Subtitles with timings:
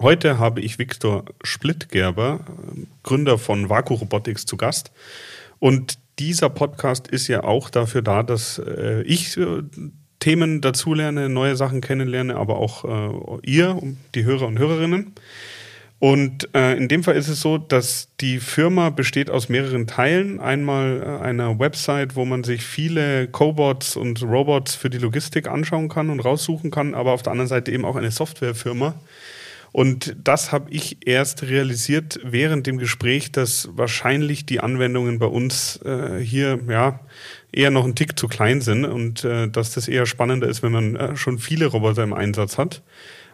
[0.00, 2.40] Heute habe ich Viktor Splittgerber,
[3.02, 4.92] Gründer von Vaku Robotics, zu Gast.
[5.58, 9.62] Und dieser Podcast ist ja auch dafür da, dass äh, ich äh,
[10.20, 13.80] Themen dazulerne, neue Sachen kennenlerne, aber auch äh, ihr,
[14.14, 15.12] die Hörer und Hörerinnen.
[15.98, 20.40] Und äh, in dem Fall ist es so, dass die Firma besteht aus mehreren Teilen.
[20.40, 25.88] Einmal äh, einer Website, wo man sich viele Cobots und Robots für die Logistik anschauen
[25.88, 28.94] kann und raussuchen kann, aber auf der anderen Seite eben auch eine Softwarefirma,
[29.76, 35.78] und das habe ich erst realisiert während dem Gespräch, dass wahrscheinlich die Anwendungen bei uns
[35.84, 37.00] äh, hier ja
[37.52, 40.72] eher noch ein Tick zu klein sind und äh, dass das eher spannender ist, wenn
[40.72, 42.80] man äh, schon viele Roboter im Einsatz hat.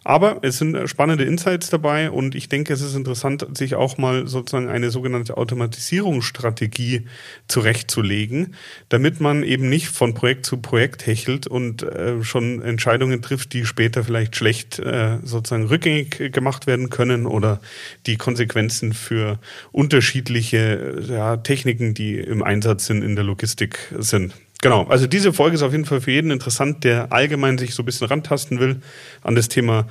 [0.05, 3.99] Aber es sind äh, spannende Insights dabei und ich denke, es ist interessant, sich auch
[3.99, 7.07] mal sozusagen eine sogenannte Automatisierungsstrategie
[7.49, 8.55] zurechtzulegen,
[8.89, 13.65] damit man eben nicht von Projekt zu Projekt hechelt und äh, schon Entscheidungen trifft, die
[13.65, 17.61] später vielleicht schlecht äh, sozusagen rückgängig gemacht werden können oder
[18.07, 19.39] die Konsequenzen für
[19.71, 24.35] unterschiedliche ja, Techniken, die im Einsatz sind in der Logistik sind.
[24.63, 27.83] Genau, also diese Folge ist auf jeden Fall für jeden interessant, der allgemein sich so
[27.83, 28.81] ein bisschen rantasten will
[29.23, 29.89] an das Thema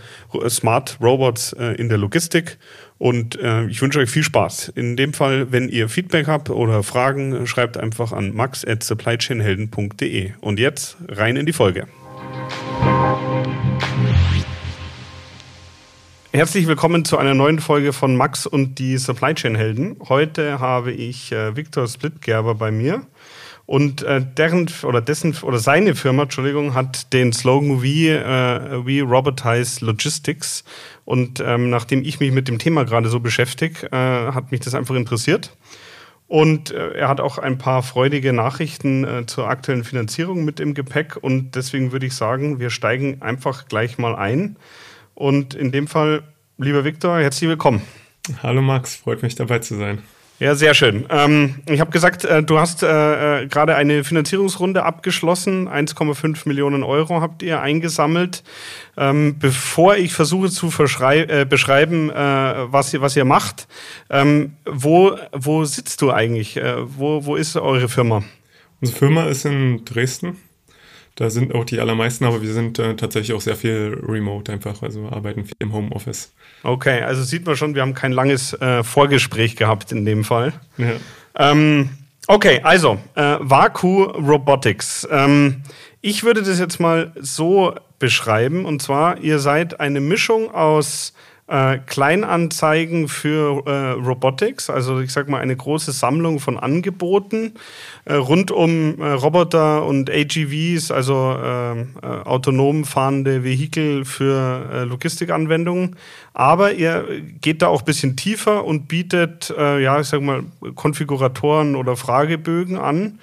[0.47, 2.57] Smart Robots äh, in der Logistik.
[2.97, 4.69] Und äh, ich wünsche euch viel Spaß.
[4.69, 10.31] In dem Fall, wenn ihr Feedback habt oder Fragen, schreibt einfach an max at supplychainhelden.de.
[10.39, 11.87] Und jetzt rein in die Folge.
[16.31, 19.97] Herzlich willkommen zu einer neuen Folge von Max und die Supply Chain Helden.
[20.07, 23.05] Heute habe ich äh, Viktor Splitgerber bei mir.
[23.71, 29.01] Und äh, deren oder dessen oder seine Firma, Entschuldigung, hat den Slogan We, äh, We
[29.01, 30.65] Robotize Logistics.
[31.05, 34.75] Und ähm, nachdem ich mich mit dem Thema gerade so beschäftige, äh, hat mich das
[34.75, 35.55] einfach interessiert.
[36.27, 40.73] Und äh, er hat auch ein paar freudige Nachrichten äh, zur aktuellen Finanzierung mit im
[40.73, 41.15] Gepäck.
[41.21, 44.57] Und deswegen würde ich sagen, wir steigen einfach gleich mal ein.
[45.15, 46.23] Und in dem Fall,
[46.57, 47.81] lieber Viktor, herzlich willkommen.
[48.43, 49.99] Hallo Max, freut mich dabei zu sein.
[50.41, 51.05] Ja, sehr schön.
[51.11, 55.69] Ähm, ich habe gesagt, äh, du hast äh, äh gerade eine Finanzierungsrunde abgeschlossen.
[55.69, 58.43] 1,5 Millionen Euro habt ihr eingesammelt.
[58.97, 63.67] Ähm, bevor ich versuche zu äh, beschreiben, äh, was, ihr, was ihr macht,
[64.09, 66.57] ähm, wo, wo sitzt du eigentlich?
[66.57, 68.23] Äh, wo, wo ist eure Firma?
[68.81, 70.37] Unsere Firma ist in Dresden.
[71.13, 75.07] Da sind auch die allermeisten, aber wir sind tatsächlich auch sehr viel remote einfach, also
[75.09, 76.31] arbeiten viel im Homeoffice.
[76.63, 80.53] Okay, also sieht man schon, wir haben kein langes äh, Vorgespräch gehabt in dem Fall.
[80.77, 80.91] Ja.
[81.35, 81.89] Ähm,
[82.27, 85.07] okay, also äh, Vaku Robotics.
[85.09, 85.63] Ähm,
[86.01, 91.13] ich würde das jetzt mal so beschreiben, und zwar, ihr seid eine Mischung aus
[91.51, 97.55] äh, Kleinanzeigen für äh, Robotics, also ich sag mal eine große Sammlung von Angeboten
[98.05, 104.83] äh, rund um äh, Roboter und AGVs, also ähm, äh, autonom fahrende Vehikel für äh,
[104.85, 105.97] Logistikanwendungen.
[106.33, 107.05] Aber ihr
[107.41, 110.43] geht da auch ein bisschen tiefer und bietet, ja, ich sag mal,
[110.75, 113.19] Konfiguratoren oder Fragebögen an.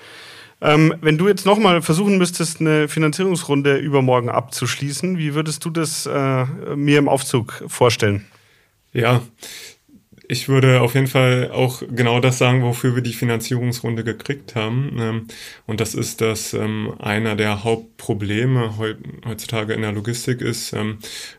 [0.61, 6.07] Ähm, wenn du jetzt nochmal versuchen müsstest, eine Finanzierungsrunde übermorgen abzuschließen, wie würdest du das
[6.07, 8.27] äh, mir im Aufzug vorstellen?
[8.93, 9.23] Ja,
[10.31, 14.97] ich würde auf jeden Fall auch genau das sagen, wofür wir die Finanzierungsrunde gekriegt haben.
[15.01, 15.27] Ähm,
[15.67, 18.75] und das ist, dass ähm, einer der Hauptprobleme
[19.25, 20.99] heutzutage in der Logistik ist, ähm,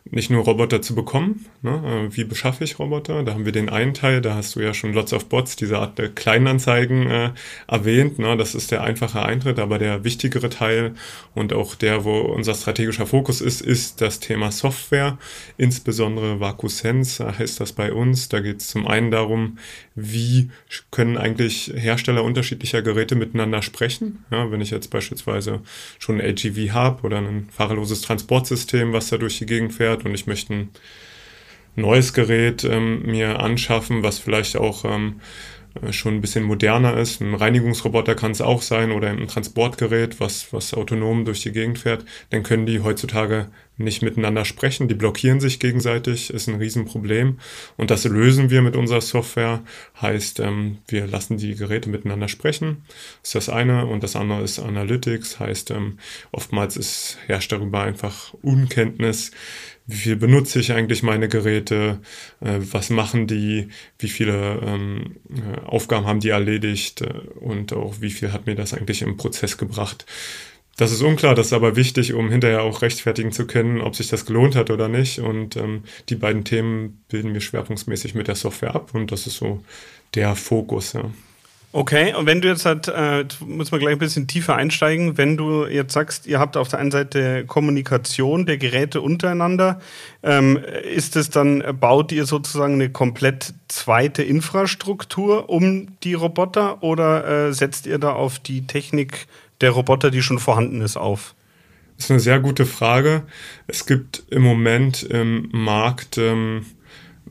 [0.09, 1.45] nicht nur Roboter zu bekommen.
[1.61, 2.09] Ne?
[2.09, 3.21] Äh, wie beschaffe ich Roboter?
[3.23, 5.77] Da haben wir den einen Teil, da hast du ja schon Lots of Bots, diese
[5.77, 7.31] Art der Kleinanzeigen äh,
[7.67, 8.17] erwähnt.
[8.17, 8.37] Ne?
[8.37, 10.95] Das ist der einfache Eintritt, aber der wichtigere Teil
[11.35, 15.19] und auch der, wo unser strategischer Fokus ist, ist das Thema Software,
[15.57, 18.29] insbesondere VacuSense heißt das bei uns.
[18.29, 19.57] Da geht es zum zum einen darum,
[19.95, 20.51] wie
[20.89, 24.23] können eigentlich Hersteller unterschiedlicher Geräte miteinander sprechen.
[24.31, 25.61] Ja, wenn ich jetzt beispielsweise
[25.99, 30.15] schon ein AGV habe oder ein fahrerloses Transportsystem, was da durch die Gegend fährt und
[30.15, 30.69] ich möchte ein
[31.75, 35.58] neues Gerät ähm, mir anschaffen, was vielleicht auch ähm, äh,
[35.91, 37.21] schon ein bisschen moderner ist.
[37.21, 41.79] Ein Reinigungsroboter kann es auch sein oder ein Transportgerät, was, was autonom durch die Gegend
[41.79, 42.05] fährt.
[42.31, 44.87] Dann können die heutzutage nicht miteinander sprechen.
[44.87, 47.39] Die blockieren sich gegenseitig, ist ein Riesenproblem.
[47.77, 49.63] Und das lösen wir mit unserer Software.
[50.01, 52.83] Heißt, ähm, wir lassen die Geräte miteinander sprechen.
[53.21, 53.85] Das ist das eine.
[53.85, 55.39] Und das andere ist Analytics.
[55.39, 55.97] Heißt, ähm,
[56.31, 59.31] oftmals ist herrscht darüber einfach Unkenntnis
[59.89, 61.99] wie viel benutze ich eigentlich meine Geräte,
[62.41, 67.07] äh, was machen die, wie viele ähm, äh, Aufgaben haben die erledigt äh,
[67.39, 70.05] und auch wie viel hat mir das eigentlich im Prozess gebracht.
[70.77, 74.07] Das ist unklar, das ist aber wichtig, um hinterher auch rechtfertigen zu können, ob sich
[74.07, 75.19] das gelohnt hat oder nicht.
[75.19, 79.37] Und ähm, die beiden Themen bilden wir schwerpunktmäßig mit der Software ab und das ist
[79.37, 79.63] so
[80.13, 80.93] der Fokus.
[80.93, 81.11] Ja.
[81.71, 85.37] Okay, und wenn du jetzt halt, äh, muss man gleich ein bisschen tiefer einsteigen, wenn
[85.37, 89.79] du jetzt sagst, ihr habt auf der einen Seite Kommunikation der Geräte untereinander,
[90.23, 97.49] ähm, ist es dann, baut ihr sozusagen eine komplett zweite Infrastruktur um die Roboter oder
[97.49, 99.27] äh, setzt ihr da auf die Technik
[99.61, 101.35] der Roboter, die schon vorhanden ist, auf?
[101.97, 103.23] Das ist eine sehr gute Frage.
[103.67, 106.65] Es gibt im Moment im Markt ähm,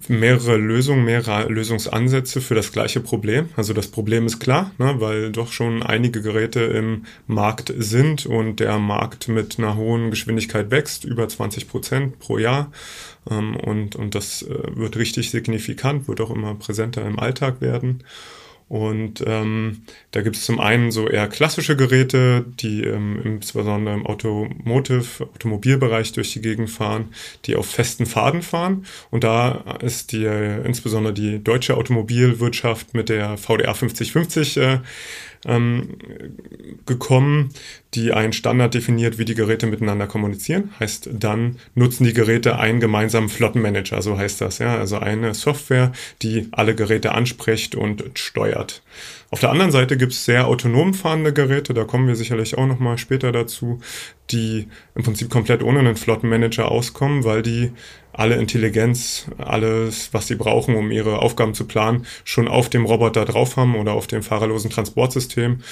[0.08, 3.48] mehrere Lösungen, mehrere Lösungsansätze für das gleiche Problem.
[3.56, 8.60] Also das Problem ist klar, ne, weil doch schon einige Geräte im Markt sind und
[8.60, 12.72] der Markt mit einer hohen Geschwindigkeit wächst, über 20 Prozent pro Jahr.
[13.30, 18.04] Ähm, und, und das äh, wird richtig signifikant, wird auch immer präsenter im Alltag werden.
[18.68, 24.06] Und ähm, da gibt es zum einen so eher klassische Geräte, die ähm, insbesondere im
[24.06, 27.08] Automotive, Automobilbereich durch die Gegend fahren,
[27.46, 28.84] die auf festen Faden fahren.
[29.10, 34.78] Und da ist die äh, insbesondere die deutsche Automobilwirtschaft mit der VDA 5050 äh,
[35.44, 35.98] ähm,
[36.86, 37.50] gekommen,
[37.94, 40.70] die einen Standard definiert, wie die Geräte miteinander kommunizieren.
[40.78, 44.76] Heißt, dann nutzen die Geräte einen gemeinsamen Flottenmanager, so heißt das, ja.
[44.76, 45.92] Also eine Software,
[46.22, 48.82] die alle Geräte anspricht und steuert.
[49.30, 52.66] Auf der anderen Seite gibt es sehr autonom fahrende Geräte, da kommen wir sicherlich auch
[52.66, 53.80] nochmal später dazu,
[54.30, 57.72] die im Prinzip komplett ohne einen Flottenmanager auskommen, weil die
[58.18, 63.24] alle Intelligenz, alles, was sie brauchen, um ihre Aufgaben zu planen, schon auf dem Roboter
[63.24, 65.62] drauf haben oder auf dem fahrerlosen Transportsystem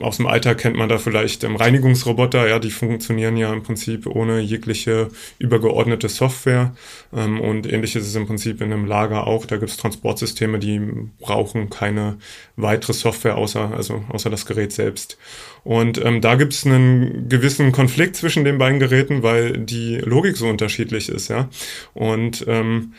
[0.00, 4.06] aus dem Alltag kennt man da vielleicht ähm, Reinigungsroboter, ja, die funktionieren ja im Prinzip
[4.06, 5.08] ohne jegliche
[5.38, 6.74] übergeordnete Software.
[7.12, 9.46] Ähm, und ähnlich ist es im Prinzip in einem Lager auch.
[9.46, 10.80] Da gibt es Transportsysteme, die
[11.18, 12.18] brauchen keine
[12.56, 15.18] weitere Software außer, also außer das Gerät selbst.
[15.64, 20.36] Und ähm, da gibt es einen gewissen Konflikt zwischen den beiden Geräten, weil die Logik
[20.36, 21.48] so unterschiedlich ist, ja.
[21.94, 22.94] Und ähm,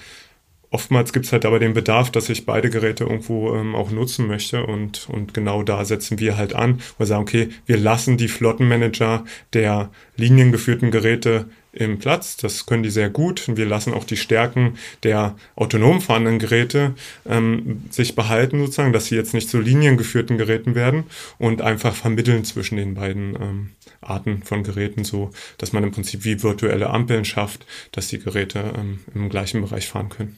[0.71, 4.27] oftmals gibt es halt aber den Bedarf, dass ich beide Geräte irgendwo ähm, auch nutzen
[4.27, 8.27] möchte und, und genau da setzen wir halt an und sagen, okay, wir lassen die
[8.27, 12.37] Flottenmanager der liniengeführten Geräte im Platz.
[12.37, 13.45] Das können die sehr gut.
[13.55, 16.95] Wir lassen auch die Stärken der autonom fahrenden Geräte
[17.27, 21.05] ähm, sich behalten, sozusagen, dass sie jetzt nicht zu liniengeführten Geräten werden
[21.37, 23.69] und einfach vermitteln zwischen den beiden ähm,
[24.01, 28.73] Arten von Geräten, so dass man im Prinzip wie virtuelle Ampeln schafft, dass die Geräte
[28.77, 30.37] ähm, im gleichen Bereich fahren können.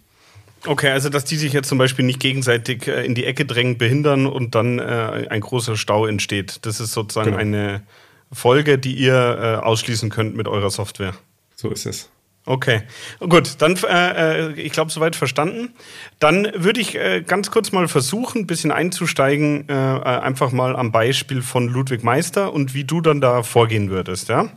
[0.66, 3.78] Okay, also dass die sich jetzt zum Beispiel nicht gegenseitig äh, in die Ecke drängen,
[3.78, 6.66] behindern und dann äh, ein großer Stau entsteht.
[6.66, 7.42] Das ist sozusagen genau.
[7.42, 7.84] eine
[8.32, 9.14] Folge, die ihr
[9.62, 11.16] äh, ausschließen könnt mit eurer Software.
[11.56, 12.10] So ist es.
[12.46, 12.82] Okay,
[13.20, 15.74] gut, dann, äh, äh ich glaube, soweit verstanden.
[16.20, 20.92] Dann würde ich äh, ganz kurz mal versuchen, ein bisschen einzusteigen, äh, einfach mal am
[20.92, 24.50] Beispiel von Ludwig Meister und wie du dann da vorgehen würdest, ja?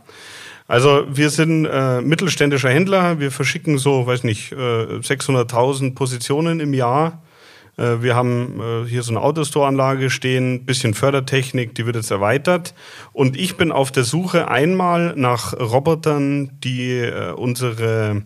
[0.67, 6.73] Also wir sind äh, mittelständischer Händler, wir verschicken so, weiß nicht, äh, 600.000 Positionen im
[6.73, 7.21] Jahr.
[7.77, 12.73] Äh, wir haben äh, hier so eine Autostore-Anlage stehen, bisschen Fördertechnik, die wird jetzt erweitert.
[13.13, 18.23] Und ich bin auf der Suche einmal nach Robotern, die äh, unsere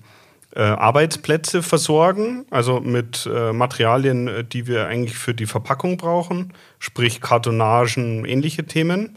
[0.56, 8.66] Arbeitsplätze versorgen, also mit Materialien, die wir eigentlich für die Verpackung brauchen, sprich Kartonagen, ähnliche
[8.66, 9.16] Themen.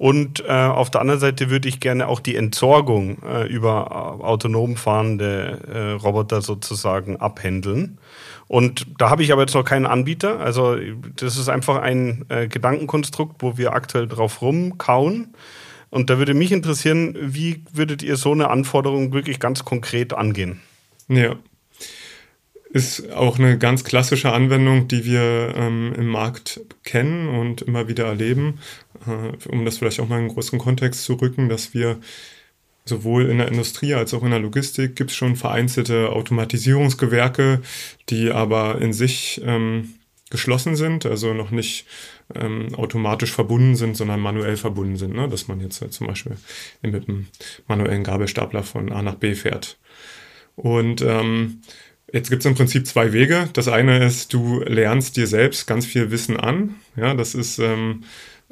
[0.00, 4.24] Und äh, auf der anderen Seite würde ich gerne auch die Entsorgung äh, über äh,
[4.24, 7.98] autonom fahrende äh, Roboter sozusagen abhändeln.
[8.48, 10.40] Und da habe ich aber jetzt noch keinen Anbieter.
[10.40, 10.78] Also
[11.16, 15.34] das ist einfach ein äh, Gedankenkonstrukt, wo wir aktuell drauf rumkauen.
[15.90, 20.62] Und da würde mich interessieren, wie würdet ihr so eine Anforderung wirklich ganz konkret angehen?
[21.08, 21.36] Ja,
[22.72, 28.06] ist auch eine ganz klassische Anwendung, die wir ähm, im Markt kennen und immer wieder
[28.06, 28.60] erleben,
[29.48, 31.98] um das vielleicht auch mal in einen größeren Kontext zu rücken, dass wir
[32.84, 37.60] sowohl in der Industrie als auch in der Logistik gibt es schon vereinzelte Automatisierungsgewerke,
[38.08, 39.94] die aber in sich ähm,
[40.30, 41.86] geschlossen sind, also noch nicht
[42.34, 45.28] ähm, automatisch verbunden sind, sondern manuell verbunden sind, ne?
[45.28, 46.36] dass man jetzt äh, zum Beispiel
[46.82, 47.26] mit einem
[47.66, 49.78] manuellen Gabelstapler von A nach B fährt.
[50.56, 51.60] Und ähm,
[52.12, 53.48] Jetzt gibt es im Prinzip zwei Wege.
[53.52, 56.74] Das eine ist, du lernst dir selbst ganz viel Wissen an.
[56.96, 58.02] Ja, das ist ähm,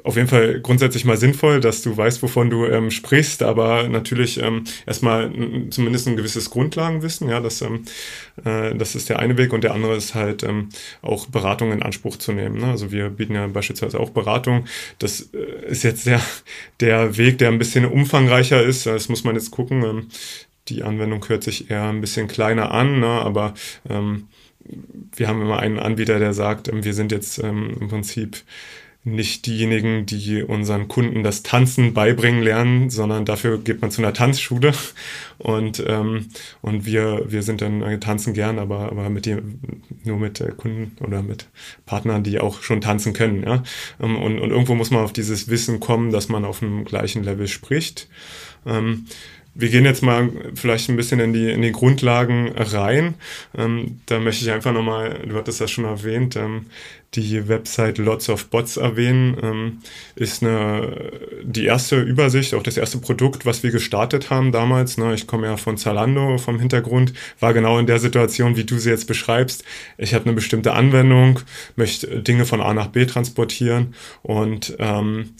[0.03, 4.41] auf jeden Fall grundsätzlich mal sinnvoll, dass du weißt, wovon du ähm, sprichst, aber natürlich
[4.41, 5.31] ähm, erstmal
[5.69, 7.27] zumindest ein gewisses Grundlagenwissen.
[7.29, 7.83] Ja, das, ähm,
[8.45, 10.69] äh, das ist der eine Weg und der andere ist halt ähm,
[11.01, 12.59] auch Beratung in Anspruch zu nehmen.
[12.59, 12.67] Ne?
[12.67, 14.65] Also wir bieten ja beispielsweise auch Beratung.
[14.99, 16.21] Das äh, ist jetzt der,
[16.79, 18.85] der Weg, der ein bisschen umfangreicher ist.
[18.85, 19.83] Das muss man jetzt gucken.
[19.83, 20.07] Ähm,
[20.69, 23.07] die Anwendung hört sich eher ein bisschen kleiner an, ne?
[23.07, 23.53] aber
[23.89, 24.27] ähm,
[25.15, 28.43] wir haben immer einen Anbieter, der sagt, ähm, wir sind jetzt ähm, im Prinzip
[29.05, 34.13] nicht diejenigen, die unseren Kunden das Tanzen beibringen lernen, sondern dafür geht man zu einer
[34.13, 34.73] Tanzschule
[35.37, 36.27] und ähm,
[36.61, 39.59] und wir wir sind dann äh, tanzen gern, aber aber mit dem
[40.03, 41.47] nur mit äh, Kunden oder mit
[41.85, 43.63] Partnern, die auch schon tanzen können, ja
[44.01, 47.23] ähm, und und irgendwo muss man auf dieses Wissen kommen, dass man auf dem gleichen
[47.23, 48.09] Level spricht.
[48.65, 49.05] Ähm,
[49.55, 53.15] wir gehen jetzt mal vielleicht ein bisschen in die, in die Grundlagen rein.
[53.57, 56.67] Ähm, da möchte ich einfach nochmal, du hattest das schon erwähnt, ähm,
[57.15, 59.35] die Website Lots of Bots erwähnen.
[59.41, 59.77] Ähm,
[60.15, 61.11] ist eine,
[61.43, 64.97] die erste Übersicht, auch das erste Produkt, was wir gestartet haben damals.
[64.97, 65.13] Ne?
[65.13, 68.89] Ich komme ja von Zalando vom Hintergrund, war genau in der Situation, wie du sie
[68.89, 69.63] jetzt beschreibst.
[69.97, 71.39] Ich habe eine bestimmte Anwendung,
[71.75, 75.31] möchte Dinge von A nach B transportieren und ähm,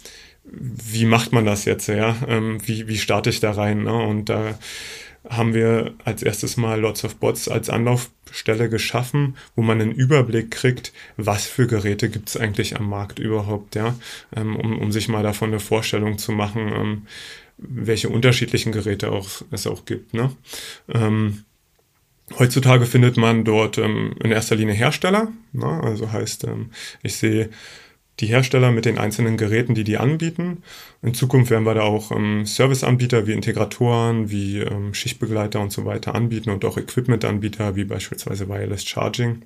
[0.43, 2.15] wie macht man das jetzt, ja?
[2.27, 3.84] Ähm, wie, wie starte ich da rein?
[3.84, 3.93] Ne?
[3.93, 4.58] Und da
[5.27, 10.51] haben wir als erstes mal Lots of Bots als Anlaufstelle geschaffen, wo man einen Überblick
[10.51, 13.96] kriegt, was für Geräte gibt es eigentlich am Markt überhaupt, ja,
[14.36, 17.08] ähm, um, um sich mal davon eine Vorstellung zu machen, ähm,
[17.58, 20.13] welche unterschiedlichen Geräte auch, es auch gibt.
[20.13, 20.31] Ne?
[20.88, 21.43] Ähm,
[22.38, 25.81] heutzutage findet man dort ähm, in erster Linie Hersteller, ne?
[25.84, 26.72] also heißt, ähm,
[27.03, 27.50] ich sehe
[28.19, 30.63] die Hersteller mit den einzelnen Geräten, die die anbieten.
[31.01, 35.85] In Zukunft werden wir da auch ähm, Serviceanbieter wie Integratoren, wie ähm, Schichtbegleiter und so
[35.85, 39.43] weiter anbieten und auch Equipmentanbieter wie beispielsweise Wireless Charging.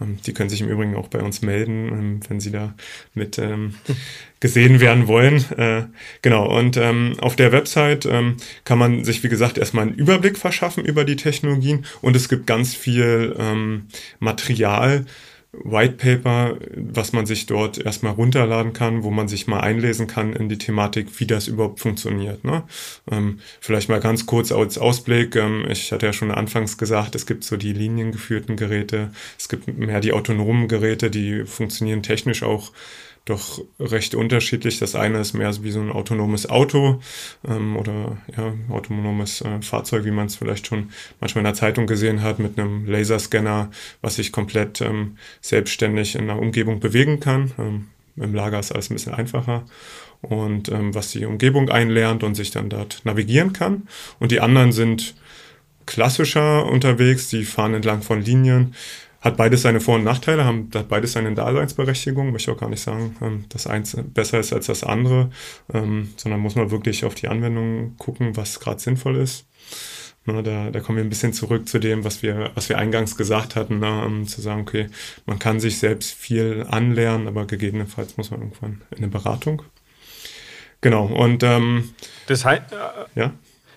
[0.00, 2.74] Ähm, die können sich im Übrigen auch bei uns melden, ähm, wenn sie da
[3.14, 3.74] mit ähm,
[4.40, 5.44] gesehen werden wollen.
[5.56, 5.84] Äh,
[6.22, 8.08] genau, und ähm, auf der Website
[8.64, 12.46] kann man sich, wie gesagt, erstmal einen Überblick verschaffen über die Technologien und es gibt
[12.46, 13.34] ganz viel
[14.20, 15.04] Material,
[15.64, 20.32] White Paper, was man sich dort erstmal runterladen kann, wo man sich mal einlesen kann
[20.32, 22.44] in die Thematik, wie das überhaupt funktioniert.
[22.44, 22.62] Ne?
[23.10, 25.36] Ähm, vielleicht mal ganz kurz als Ausblick.
[25.36, 29.68] Ähm, ich hatte ja schon anfangs gesagt, es gibt so die liniengeführten Geräte, es gibt
[29.78, 32.72] mehr die autonomen Geräte, die funktionieren technisch auch
[33.28, 34.78] doch recht unterschiedlich.
[34.78, 37.00] Das eine ist mehr wie so ein autonomes Auto
[37.46, 41.86] ähm, oder ja, autonomes äh, Fahrzeug, wie man es vielleicht schon manchmal in der Zeitung
[41.86, 43.70] gesehen hat, mit einem Laserscanner,
[44.00, 47.52] was sich komplett ähm, selbstständig in der Umgebung bewegen kann.
[47.58, 49.64] Ähm, Im Lager ist alles ein bisschen einfacher
[50.20, 53.88] und ähm, was die Umgebung einlernt und sich dann dort navigieren kann.
[54.18, 55.14] Und die anderen sind
[55.86, 58.74] klassischer unterwegs, die fahren entlang von Linien,
[59.20, 62.32] hat beides seine Vor- und Nachteile, haben, hat beides seine Daseinsberechtigung.
[62.32, 65.30] Möchte auch gar nicht sagen, ähm, dass eins besser ist als das andere,
[65.72, 69.46] ähm, sondern muss man wirklich auf die Anwendung gucken, was gerade sinnvoll ist.
[70.26, 73.56] Da, da kommen wir ein bisschen zurück zu dem, was wir, was wir eingangs gesagt
[73.56, 74.88] hatten, na, um zu sagen, okay,
[75.24, 79.62] man kann sich selbst viel anlernen, aber gegebenenfalls muss man irgendwann in eine Beratung.
[80.82, 81.94] Genau, und ähm,
[82.26, 83.32] das heißt, äh, ja.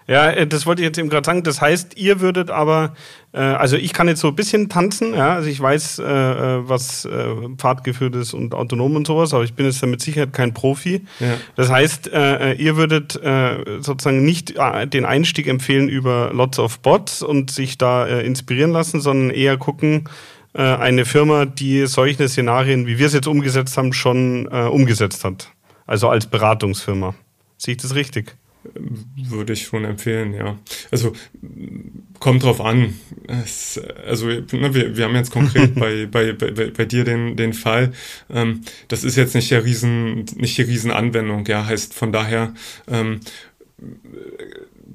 [0.07, 1.43] Ja, äh, das wollte ich jetzt eben gerade sagen.
[1.43, 2.93] Das heißt, ihr würdet aber,
[3.33, 6.69] äh, also ich kann jetzt so ein bisschen tanzen, ja, also ich weiß, äh, äh
[6.69, 7.25] was äh,
[7.57, 11.05] Pfadgeführt ist und autonom und sowas, aber ich bin jetzt da mit Sicherheit kein Profi.
[11.19, 11.37] Ja.
[11.55, 13.19] Das heißt, äh, ihr würdet
[13.79, 14.55] sozusagen nicht
[14.93, 20.05] den Einstieg empfehlen über Lots of Bots und sich da inspirieren lassen, sondern eher gucken,
[20.53, 25.49] eine Firma, die solche Szenarien, wie wir es jetzt umgesetzt haben, schon umgesetzt hat.
[25.85, 27.13] Also als Beratungsfirma.
[27.57, 28.35] Sehe ich das richtig?
[29.15, 30.57] Würde ich schon empfehlen, ja.
[30.91, 31.13] Also
[32.19, 32.93] kommt drauf an.
[33.27, 37.53] Es, also ne, wir, wir haben jetzt konkret bei, bei, bei, bei dir den, den
[37.53, 37.91] Fall.
[38.29, 41.65] Ähm, das ist jetzt nicht der Riesen, nicht die Riesenanwendung, ja.
[41.65, 42.53] Heißt von daher
[42.87, 43.21] ähm,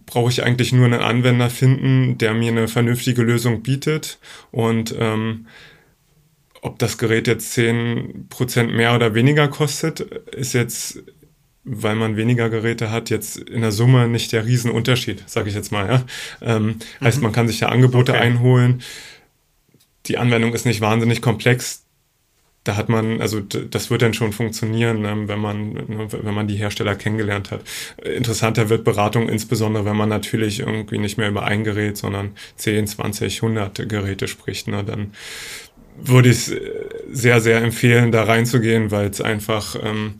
[0.06, 4.18] brauche ich eigentlich nur einen Anwender finden, der mir eine vernünftige Lösung bietet
[4.52, 5.46] und ähm,
[6.62, 11.02] ob das Gerät jetzt zehn Prozent mehr oder weniger kostet, ist jetzt
[11.66, 15.72] weil man weniger Geräte hat, jetzt in der Summe nicht der Riesenunterschied, sage ich jetzt
[15.72, 15.88] mal.
[15.88, 16.02] Ja?
[16.40, 16.76] Ähm, mhm.
[17.02, 18.20] Heißt, man kann sich ja Angebote okay.
[18.20, 18.82] einholen.
[20.06, 21.82] Die Anwendung ist nicht wahnsinnig komplex.
[22.62, 26.48] Da hat man, also das wird dann schon funktionieren, ne, wenn man, ne, wenn man
[26.48, 27.62] die Hersteller kennengelernt hat.
[28.02, 32.88] Interessanter wird Beratung insbesondere, wenn man natürlich irgendwie nicht mehr über ein Gerät, sondern 10,
[32.88, 34.66] 20, 100 Geräte spricht.
[34.66, 35.12] Ne, dann
[36.02, 36.56] würde ich es
[37.10, 40.14] sehr, sehr empfehlen, da reinzugehen, weil es einfach ähm,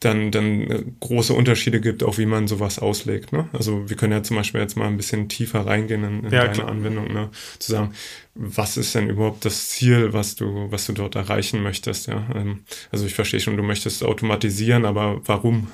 [0.00, 3.32] dann, dann äh, große Unterschiede gibt, auch wie man sowas auslegt.
[3.32, 3.48] Ne?
[3.52, 6.42] Also wir können ja zum Beispiel jetzt mal ein bisschen tiefer reingehen in, in ja,
[6.42, 6.68] deine klar.
[6.68, 7.30] Anwendung, ne?
[7.58, 7.94] zu sagen,
[8.34, 12.06] was ist denn überhaupt das Ziel, was du, was du dort erreichen möchtest.
[12.06, 12.28] Ja?
[12.34, 12.60] Ähm,
[12.92, 15.68] also ich verstehe schon, du möchtest automatisieren, aber warum?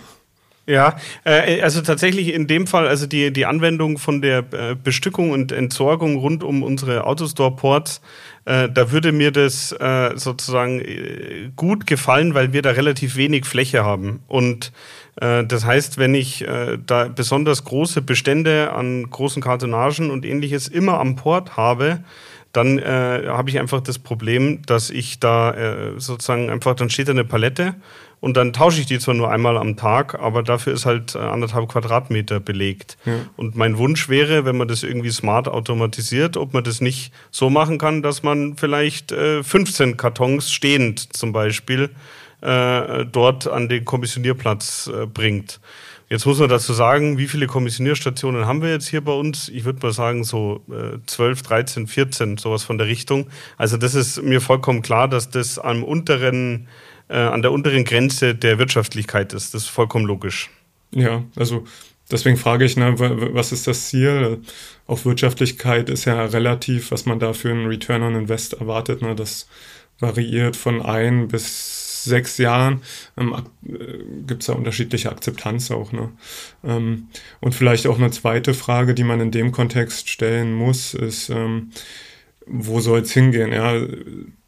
[0.66, 5.30] Ja, äh, also tatsächlich in dem Fall, also die, die Anwendung von der äh, Bestückung
[5.30, 8.00] und Entsorgung rund um unsere Autostore-Ports,
[8.46, 13.44] äh, da würde mir das äh, sozusagen äh, gut gefallen, weil wir da relativ wenig
[13.44, 14.20] Fläche haben.
[14.26, 14.72] Und
[15.20, 16.44] äh, das heißt, wenn ich
[16.86, 22.00] da besonders große Bestände an großen Kartonagen und ähnliches immer am Port habe,
[22.54, 27.08] dann äh, habe ich einfach das Problem, dass ich da äh, sozusagen einfach, dann steht
[27.08, 27.74] da eine Palette
[28.24, 31.18] und dann tausche ich die zwar nur einmal am Tag, aber dafür ist halt äh,
[31.18, 32.96] anderthalb Quadratmeter belegt.
[33.04, 33.18] Ja.
[33.36, 37.50] Und mein Wunsch wäre, wenn man das irgendwie smart automatisiert, ob man das nicht so
[37.50, 41.90] machen kann, dass man vielleicht äh, 15 Kartons stehend zum Beispiel
[42.40, 45.60] äh, dort an den Kommissionierplatz äh, bringt.
[46.08, 49.50] Jetzt muss man dazu sagen, wie viele Kommissionierstationen haben wir jetzt hier bei uns?
[49.50, 53.26] Ich würde mal sagen, so äh, 12, 13, 14, sowas von der Richtung.
[53.58, 56.68] Also das ist mir vollkommen klar, dass das am unteren,
[57.08, 59.54] äh, an der unteren Grenze der Wirtschaftlichkeit ist.
[59.54, 60.50] Das ist vollkommen logisch.
[60.90, 61.64] Ja, also
[62.10, 64.40] deswegen frage ich, ne, was ist das Ziel?
[64.86, 69.02] Auf Wirtschaftlichkeit ist ja relativ, was man da für einen Return on Invest erwartet.
[69.02, 69.14] Ne?
[69.14, 69.48] Das
[69.98, 72.82] variiert von ein bis sechs Jahren
[73.16, 73.34] ähm,
[73.66, 73.72] äh,
[74.26, 75.92] gibt es da unterschiedliche Akzeptanz auch.
[75.92, 76.12] Ne?
[76.62, 77.08] Ähm,
[77.40, 81.70] und vielleicht auch eine zweite Frage, die man in dem Kontext stellen muss, ist, ähm,
[82.46, 83.52] wo soll es hingehen?
[83.52, 83.74] Ja,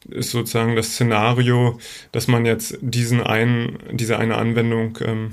[0.08, 1.78] ist sozusagen das Szenario,
[2.12, 5.32] dass man jetzt diesen einen, diese eine Anwendung ähm,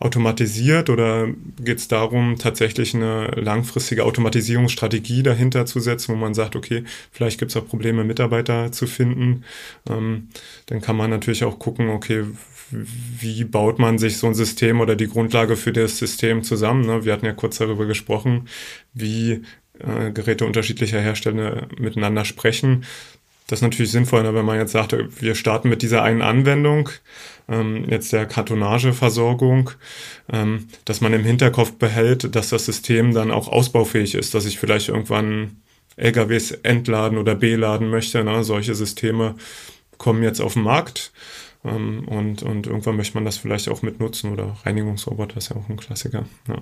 [0.00, 1.28] automatisiert oder
[1.60, 7.38] geht es darum, tatsächlich eine langfristige Automatisierungsstrategie dahinter zu setzen, wo man sagt, okay, vielleicht
[7.38, 9.44] gibt es auch Probleme, Mitarbeiter zu finden.
[9.90, 10.28] Ähm,
[10.66, 12.24] dann kann man natürlich auch gucken, okay,
[12.70, 16.86] wie baut man sich so ein System oder die Grundlage für das System zusammen.
[16.86, 17.04] Ne?
[17.04, 18.48] Wir hatten ja kurz darüber gesprochen,
[18.92, 19.42] wie
[19.80, 22.84] äh, Geräte unterschiedlicher Hersteller miteinander sprechen.
[23.48, 26.90] Das ist natürlich sinnvoll, ne, wenn man jetzt sagt, wir starten mit dieser einen Anwendung,
[27.48, 29.70] ähm, jetzt der Kartonageversorgung,
[30.30, 34.58] ähm, dass man im Hinterkopf behält, dass das System dann auch ausbaufähig ist, dass ich
[34.58, 35.62] vielleicht irgendwann
[35.96, 38.22] LKWs entladen oder beladen möchte.
[38.22, 38.44] Ne?
[38.44, 39.34] Solche Systeme
[39.96, 41.12] kommen jetzt auf den Markt.
[41.64, 45.56] Ähm, und, und irgendwann möchte man das vielleicht auch mit nutzen oder Reinigungsroboter ist ja
[45.56, 46.26] auch ein Klassiker.
[46.48, 46.58] Ja.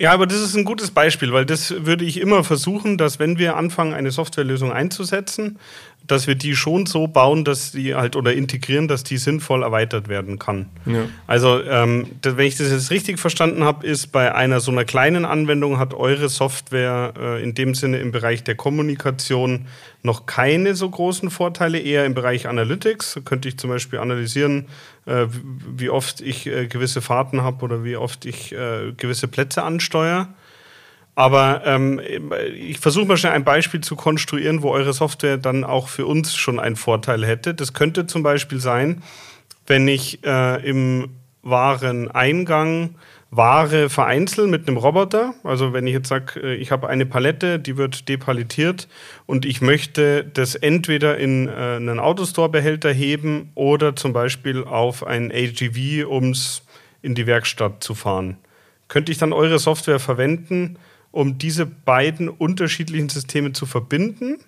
[0.00, 3.36] Ja, aber das ist ein gutes Beispiel, weil das würde ich immer versuchen, dass wenn
[3.36, 5.58] wir anfangen, eine Softwarelösung einzusetzen,
[6.10, 10.08] dass wir die schon so bauen, dass die halt oder integrieren, dass die sinnvoll erweitert
[10.08, 10.66] werden kann.
[10.86, 11.06] Ja.
[11.26, 15.24] Also, ähm, wenn ich das jetzt richtig verstanden habe, ist bei einer so einer kleinen
[15.24, 19.66] Anwendung hat eure Software äh, in dem Sinne im Bereich der Kommunikation
[20.02, 23.14] noch keine so großen Vorteile, eher im Bereich Analytics.
[23.14, 24.66] Da könnte ich zum Beispiel analysieren,
[25.06, 25.26] äh,
[25.76, 30.28] wie oft ich äh, gewisse Fahrten habe oder wie oft ich äh, gewisse Plätze ansteuere.
[31.14, 32.00] Aber ähm,
[32.54, 36.36] ich versuche mal schnell ein Beispiel zu konstruieren, wo eure Software dann auch für uns
[36.36, 37.54] schon einen Vorteil hätte.
[37.54, 39.02] Das könnte zum Beispiel sein,
[39.66, 41.10] wenn ich äh, im
[41.42, 42.94] Wareneingang
[43.30, 45.34] Ware vereinzel mit einem Roboter.
[45.44, 48.88] Also wenn ich jetzt sage, äh, ich habe eine Palette, die wird depalettiert
[49.26, 55.30] und ich möchte das entweder in äh, einen Autostore-Behälter heben oder zum Beispiel auf ein
[55.30, 56.62] AGV, um es
[57.02, 58.36] in die Werkstatt zu fahren.
[58.88, 60.76] Könnte ich dann eure Software verwenden,
[61.12, 64.38] um diese beiden unterschiedlichen Systeme zu verbinden?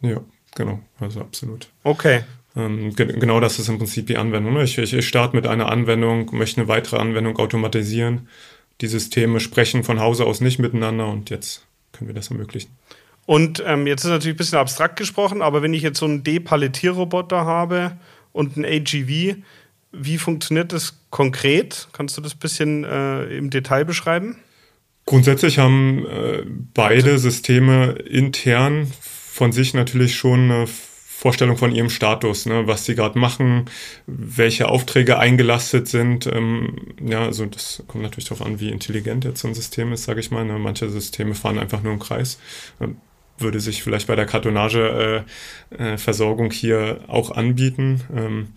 [0.00, 0.20] Ja,
[0.54, 1.68] genau, also absolut.
[1.84, 2.22] Okay.
[2.56, 4.54] Ähm, ge genau das ist im Prinzip die Anwendung.
[4.54, 4.64] Ne?
[4.64, 8.28] Ich, ich, ich starte mit einer Anwendung, möchte eine weitere Anwendung automatisieren.
[8.80, 12.70] Die Systeme sprechen von Hause aus nicht miteinander und jetzt können wir das ermöglichen.
[13.26, 16.24] Und ähm, jetzt ist natürlich ein bisschen abstrakt gesprochen, aber wenn ich jetzt so einen
[16.24, 17.96] Depalettierroboter habe
[18.32, 19.36] und einen AGV,
[19.92, 21.88] wie funktioniert das konkret?
[21.92, 24.36] Kannst du das ein bisschen äh, im Detail beschreiben?
[25.10, 32.46] Grundsätzlich haben äh, beide Systeme intern von sich natürlich schon eine Vorstellung von ihrem Status,
[32.46, 33.64] ne, was sie gerade machen,
[34.06, 36.28] welche Aufträge eingelastet sind.
[36.28, 40.04] Ähm, ja, also das kommt natürlich darauf an, wie intelligent jetzt so ein System ist,
[40.04, 40.44] sage ich mal.
[40.44, 40.60] Ne.
[40.60, 42.38] Manche Systeme fahren einfach nur im Kreis.
[42.80, 42.98] Ähm,
[43.36, 48.02] würde sich vielleicht bei der Kartonageversorgung äh, äh, hier auch anbieten.
[48.16, 48.52] Ähm,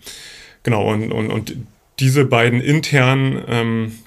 [0.62, 1.56] genau, und, und, und
[1.98, 3.98] diese beiden internen ähm,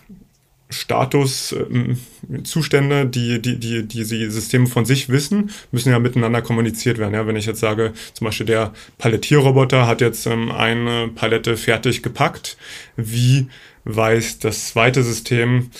[0.70, 6.98] Statuszustände, ähm, die, die, die, die die Systeme von sich wissen, müssen ja miteinander kommuniziert
[6.98, 7.14] werden.
[7.14, 12.04] Ja, wenn ich jetzt sage, zum Beispiel der Palettierroboter hat jetzt ähm, eine Palette fertig
[12.04, 12.58] gepackt,
[12.98, 13.48] wie
[13.86, 15.72] weiß das zweite System,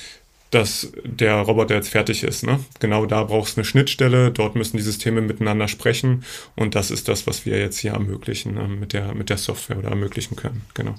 [0.52, 2.46] dass der Roboter jetzt fertig ist.
[2.46, 2.60] Ne?
[2.80, 6.24] Genau da braucht es eine Schnittstelle, dort müssen die Systeme miteinander sprechen
[6.56, 9.78] und das ist das, was wir jetzt hier ermöglichen äh, mit, der, mit der Software
[9.78, 10.62] oder ermöglichen können.
[10.74, 10.96] Genau.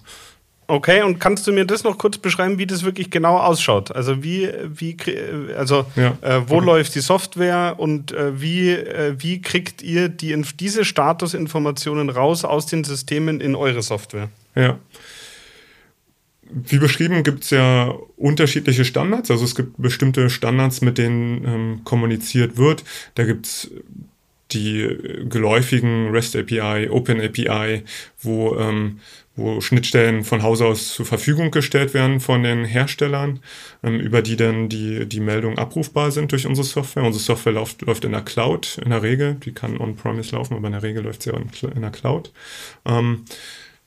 [0.70, 3.90] Okay, und kannst du mir das noch kurz beschreiben, wie das wirklich genau ausschaut?
[3.96, 4.94] Also wie, wie
[5.56, 6.18] also ja.
[6.20, 6.66] äh, wo okay.
[6.66, 12.66] läuft die Software und äh, wie, äh, wie kriegt ihr die, diese Statusinformationen raus aus
[12.66, 14.28] den Systemen in eure Software?
[14.54, 14.78] Ja.
[16.50, 19.30] wie beschrieben gibt es ja unterschiedliche Standards.
[19.30, 22.84] Also es gibt bestimmte Standards, mit denen ähm, kommuniziert wird.
[23.14, 23.70] Da gibt es
[24.52, 24.86] die
[25.28, 27.84] geläufigen REST API, Open API,
[28.20, 29.00] wo, ähm,
[29.38, 33.40] wo Schnittstellen von Haus aus zur Verfügung gestellt werden von den Herstellern,
[33.82, 37.04] ähm, über die dann die, die Meldungen abrufbar sind durch unsere Software.
[37.04, 39.36] Unsere Software läuft, läuft in der Cloud in der Regel.
[39.36, 42.32] Die kann on-premise laufen, aber in der Regel läuft sie in, in der Cloud.
[42.84, 43.24] Ähm,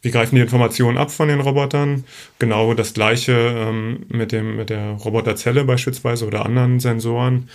[0.02, 2.06] wir greifen die Informationen ab von den Robotern.
[2.40, 7.50] Genau das gleiche ähm, mit, dem, mit der Roboterzelle beispielsweise oder anderen Sensoren.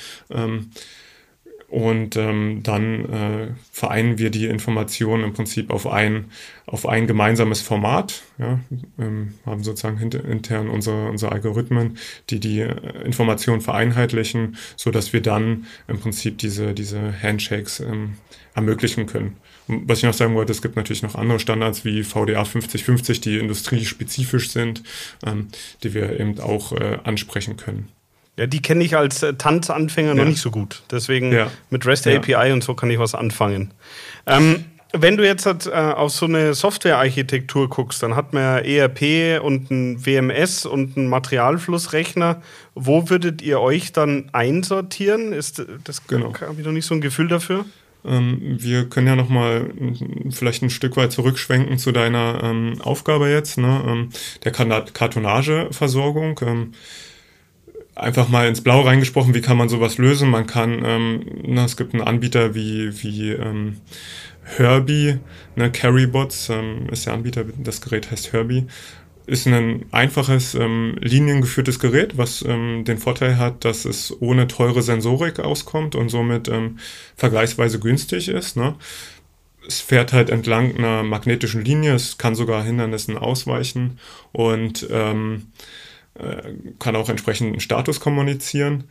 [1.68, 6.26] Und ähm, dann äh, vereinen wir die Informationen im Prinzip auf ein,
[6.66, 8.22] auf ein gemeinsames Format.
[8.38, 8.60] Ja,
[8.98, 11.98] ähm, haben sozusagen intern unsere, unsere Algorithmen,
[12.30, 18.14] die die äh, Informationen vereinheitlichen, so dass wir dann im Prinzip diese, diese Handshakes ähm,
[18.54, 19.36] ermöglichen können.
[19.66, 23.20] Und was ich noch sagen wollte, es gibt natürlich noch andere Standards wie VDA 5050,
[23.20, 24.84] die industriespezifisch sind,
[25.26, 25.48] ähm,
[25.82, 27.88] die wir eben auch äh, ansprechen können.
[28.36, 30.14] Ja, die kenne ich als äh, Tanzanfänger ja.
[30.14, 30.82] noch nicht so gut.
[30.90, 31.50] Deswegen ja.
[31.70, 32.52] mit REST API ja.
[32.52, 33.72] und so kann ich was anfangen.
[34.26, 39.42] Ähm, wenn du jetzt äh, auf so eine Softwarearchitektur guckst, dann hat man ja ERP
[39.42, 42.42] und ein WMS und einen Materialflussrechner.
[42.74, 45.32] Wo würdet ihr euch dann einsortieren?
[45.32, 46.32] Ist das genau.
[46.40, 47.64] habe ich noch nicht so ein Gefühl dafür?
[48.04, 49.70] Ähm, wir können ja noch mal
[50.30, 53.82] vielleicht ein Stück weit zurückschwenken zu deiner ähm, Aufgabe jetzt, ne?
[53.86, 54.10] ähm,
[54.44, 56.40] der Kartonageversorgung.
[57.96, 60.28] Einfach mal ins Blau reingesprochen, wie kann man sowas lösen?
[60.28, 63.78] Man kann, ähm, na, es gibt einen Anbieter wie, wie ähm,
[64.44, 65.18] Herbie,
[65.56, 68.66] ne, Carrybots ähm, ist der Anbieter, das Gerät heißt Herbie.
[69.26, 74.82] Ist ein einfaches, ähm, liniengeführtes Gerät, was ähm, den Vorteil hat, dass es ohne teure
[74.82, 76.78] Sensorik auskommt und somit ähm,
[77.16, 78.56] vergleichsweise günstig ist.
[78.56, 78.74] Ne?
[79.66, 83.98] es fährt halt entlang einer magnetischen Linie, es kann sogar Hindernissen ausweichen
[84.32, 85.85] und ähm, äh,
[86.78, 88.84] kann auch entsprechend einen Status kommunizieren.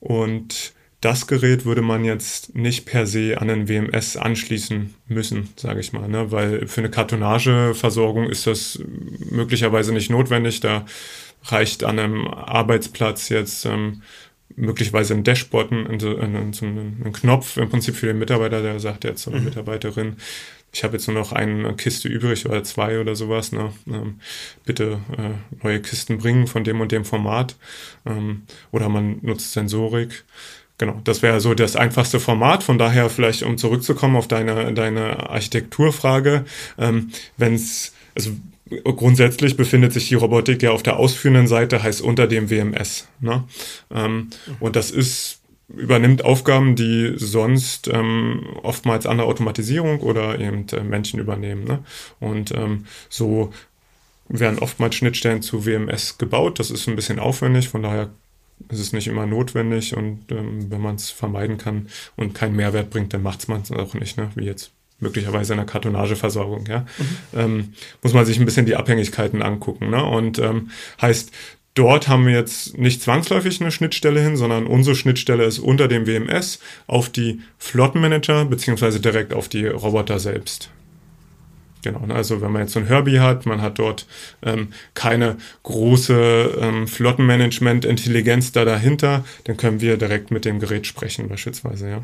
[0.00, 5.80] Und das Gerät würde man jetzt nicht per se an ein WMS anschließen müssen, sage
[5.80, 6.32] ich mal, ne?
[6.32, 8.80] weil für eine Kartonageversorgung ist das
[9.30, 10.60] möglicherweise nicht notwendig.
[10.60, 10.86] Da
[11.44, 14.02] reicht an einem Arbeitsplatz jetzt ähm,
[14.56, 19.04] möglicherweise ein Dashboard, ein, ein, ein, ein, Knopf im Prinzip für den Mitarbeiter, der sagt
[19.04, 19.44] jetzt zur mhm.
[19.44, 20.16] Mitarbeiterin,
[20.76, 23.50] ich habe jetzt nur noch eine Kiste übrig oder zwei oder sowas.
[23.50, 23.72] Ne?
[23.86, 24.20] Ähm,
[24.66, 27.56] bitte äh, neue Kisten bringen von dem und dem Format.
[28.04, 30.24] Ähm, oder man nutzt Sensorik.
[30.76, 32.62] Genau, das wäre so das einfachste Format.
[32.62, 36.44] Von daher vielleicht, um zurückzukommen auf deine, deine Architekturfrage,
[36.76, 38.32] ähm, wenn es, also
[38.84, 43.08] grundsätzlich befindet sich die Robotik ja auf der ausführenden Seite, heißt unter dem WMS.
[43.20, 43.44] Ne?
[43.90, 44.28] Ähm,
[44.60, 50.82] und das ist übernimmt Aufgaben, die sonst ähm, oftmals an der Automatisierung oder eben äh,
[50.82, 51.64] Menschen übernehmen.
[51.64, 51.80] Ne?
[52.20, 53.52] Und ähm, so
[54.28, 56.58] werden oftmals Schnittstellen zu WMS gebaut.
[56.58, 58.10] Das ist ein bisschen aufwendig, von daher
[58.70, 62.90] ist es nicht immer notwendig und ähm, wenn man es vermeiden kann und keinen Mehrwert
[62.90, 64.30] bringt, dann macht man es auch nicht, ne?
[64.34, 67.38] wie jetzt möglicherweise in der Kartonageversorgung, ja, mhm.
[67.38, 69.90] ähm, muss man sich ein bisschen die Abhängigkeiten angucken.
[69.90, 70.02] Ne?
[70.02, 70.70] Und ähm,
[71.02, 71.32] heißt,
[71.76, 76.06] Dort haben wir jetzt nicht zwangsläufig eine Schnittstelle hin, sondern unsere Schnittstelle ist unter dem
[76.06, 80.70] WMS auf die Flottenmanager beziehungsweise direkt auf die Roboter selbst.
[81.82, 84.06] Genau, ne, also wenn man jetzt so ein Herbie hat, man hat dort
[84.42, 91.28] ähm, keine große ähm, Flottenmanagement-Intelligenz da dahinter, dann können wir direkt mit dem Gerät sprechen
[91.28, 92.02] beispielsweise, ja.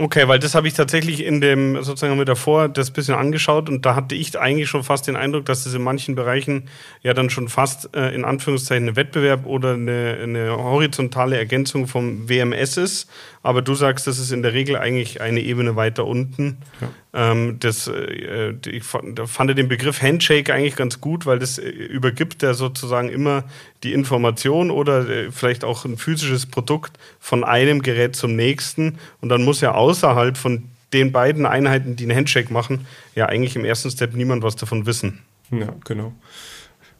[0.00, 3.84] Okay, weil das habe ich tatsächlich in dem, sozusagen mit davor das bisschen angeschaut und
[3.84, 6.68] da hatte ich eigentlich schon fast den Eindruck, dass das in manchen Bereichen
[7.02, 12.28] ja dann schon fast äh, in Anführungszeichen ein Wettbewerb oder eine, eine horizontale Ergänzung vom
[12.28, 13.10] WMS ist.
[13.42, 16.58] Aber du sagst, das ist in der Regel eigentlich eine Ebene weiter unten.
[16.80, 16.90] Ja.
[17.14, 21.68] Ähm, das, äh, ich fand, fand den Begriff Handshake eigentlich ganz gut, weil das äh,
[21.68, 23.44] übergibt ja sozusagen immer
[23.82, 28.98] die Information oder äh, vielleicht auch ein physisches Produkt von einem Gerät zum nächsten.
[29.20, 33.56] Und dann muss ja außerhalb von den beiden Einheiten, die einen Handshake machen, ja eigentlich
[33.56, 35.20] im ersten Step niemand was davon wissen.
[35.50, 36.12] Ja, genau.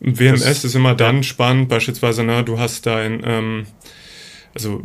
[0.01, 1.23] WMS das, ist immer dann ja.
[1.23, 3.67] spannend, beispielsweise, na, du hast dein, ähm,
[4.55, 4.83] also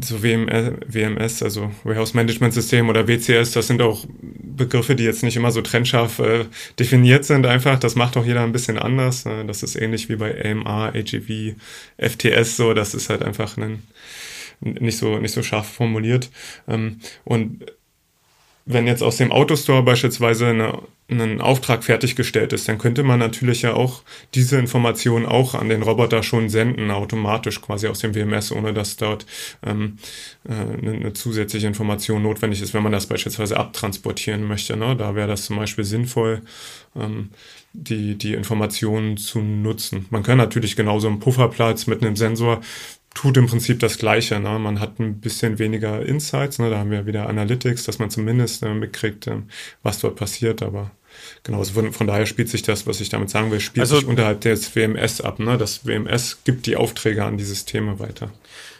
[0.00, 5.36] so WMS, also Warehouse Management System oder WCS, das sind auch Begriffe, die jetzt nicht
[5.36, 6.44] immer so trennscharf äh,
[6.78, 7.78] definiert sind einfach.
[7.78, 9.26] Das macht auch jeder ein bisschen anders.
[9.26, 11.54] Äh, das ist ähnlich wie bei AMA, AGV,
[11.98, 12.74] FTS so.
[12.74, 13.82] Das ist halt einfach ein,
[14.60, 16.30] nicht so, nicht so scharf formuliert.
[16.68, 17.64] Ähm, und
[18.66, 20.78] wenn jetzt aus dem Autostore beispielsweise eine,
[21.10, 24.02] ein Auftrag fertiggestellt ist, dann könnte man natürlich ja auch
[24.34, 28.96] diese Information auch an den Roboter schon senden, automatisch quasi aus dem WMS, ohne dass
[28.96, 29.26] dort
[29.66, 29.98] ähm,
[30.48, 34.78] äh, eine, eine, zusätzliche Information notwendig ist, wenn man das beispielsweise abtransportieren möchte.
[34.78, 34.96] Ne?
[34.96, 36.40] Da wäre das zum Beispiel sinnvoll,
[36.96, 37.30] ähm,
[37.74, 40.06] die, die Informationen zu nutzen.
[40.08, 42.62] Man kann natürlich genauso einen Pufferplatz mit einem Sensor
[43.14, 44.38] tut im Prinzip das Gleiche.
[44.40, 44.58] Ne?
[44.58, 46.68] Man hat ein bisschen weniger Insights, ne?
[46.68, 49.36] da haben wir wieder Analytics, dass man zumindest äh, mitkriegt, äh,
[49.82, 50.90] was dort passiert, aber
[51.44, 53.96] genau, also von, von, daher spielt sich das, was ich damit sagen will, spielt also,
[53.96, 55.38] sich unterhalb des WMS ab.
[55.38, 55.56] Ne?
[55.56, 58.30] Das WMS gibt die Aufträge an die Systeme weiter.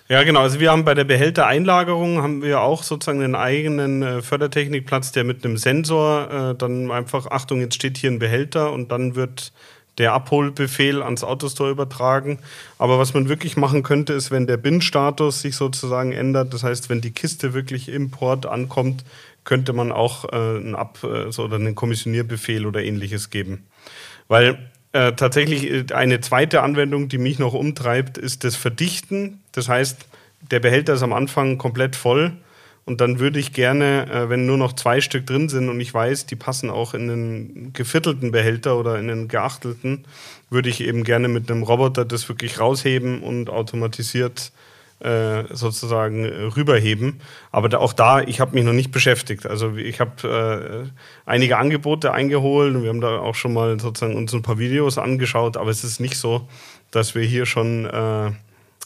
[0.08, 0.40] Ja, genau.
[0.40, 5.24] Also wir haben bei der Behältereinlagerung haben wir auch sozusagen einen eigenen äh, Fördertechnikplatz, der
[5.24, 9.52] mit einem Sensor äh, dann einfach, Achtung, jetzt steht hier ein Behälter und dann wird
[9.98, 12.38] der Abholbefehl ans Autostore übertragen.
[12.78, 16.90] Aber was man wirklich machen könnte, ist, wenn der BIN-Status sich sozusagen ändert, das heißt,
[16.90, 19.04] wenn die Kiste wirklich im Port ankommt,
[19.44, 23.64] könnte man auch äh, einen, Ab äh, so, oder einen Kommissionierbefehl oder ähnliches geben.
[24.26, 24.58] Weil
[24.92, 29.42] äh, tatsächlich äh, eine zweite Anwendung, die mich noch umtreibt, ist das Verdichten.
[29.52, 30.06] Das heißt,
[30.50, 32.32] der Behälter ist am Anfang komplett voll
[32.86, 35.92] und dann würde ich gerne, äh, wenn nur noch zwei Stück drin sind und ich
[35.92, 40.04] weiß, die passen auch in einen geviertelten Behälter oder in einen geachtelten,
[40.50, 44.52] würde ich eben gerne mit einem Roboter das wirklich rausheben und automatisiert
[45.00, 47.20] äh, sozusagen rüberheben.
[47.50, 49.46] Aber da, auch da, ich habe mich noch nicht beschäftigt.
[49.46, 54.14] Also ich habe äh, einige Angebote eingeholt und wir haben da auch schon mal sozusagen
[54.14, 56.48] uns ein paar Videos angeschaut, aber es ist nicht so,
[56.90, 58.30] dass wir hier schon äh,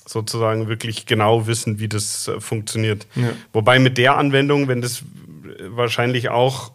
[0.08, 3.06] sozusagen wirklich genau wissen, wie das äh, funktioniert.
[3.14, 3.32] Ja.
[3.52, 5.02] Wobei mit der Anwendung, wenn das
[5.70, 6.72] wahrscheinlich auch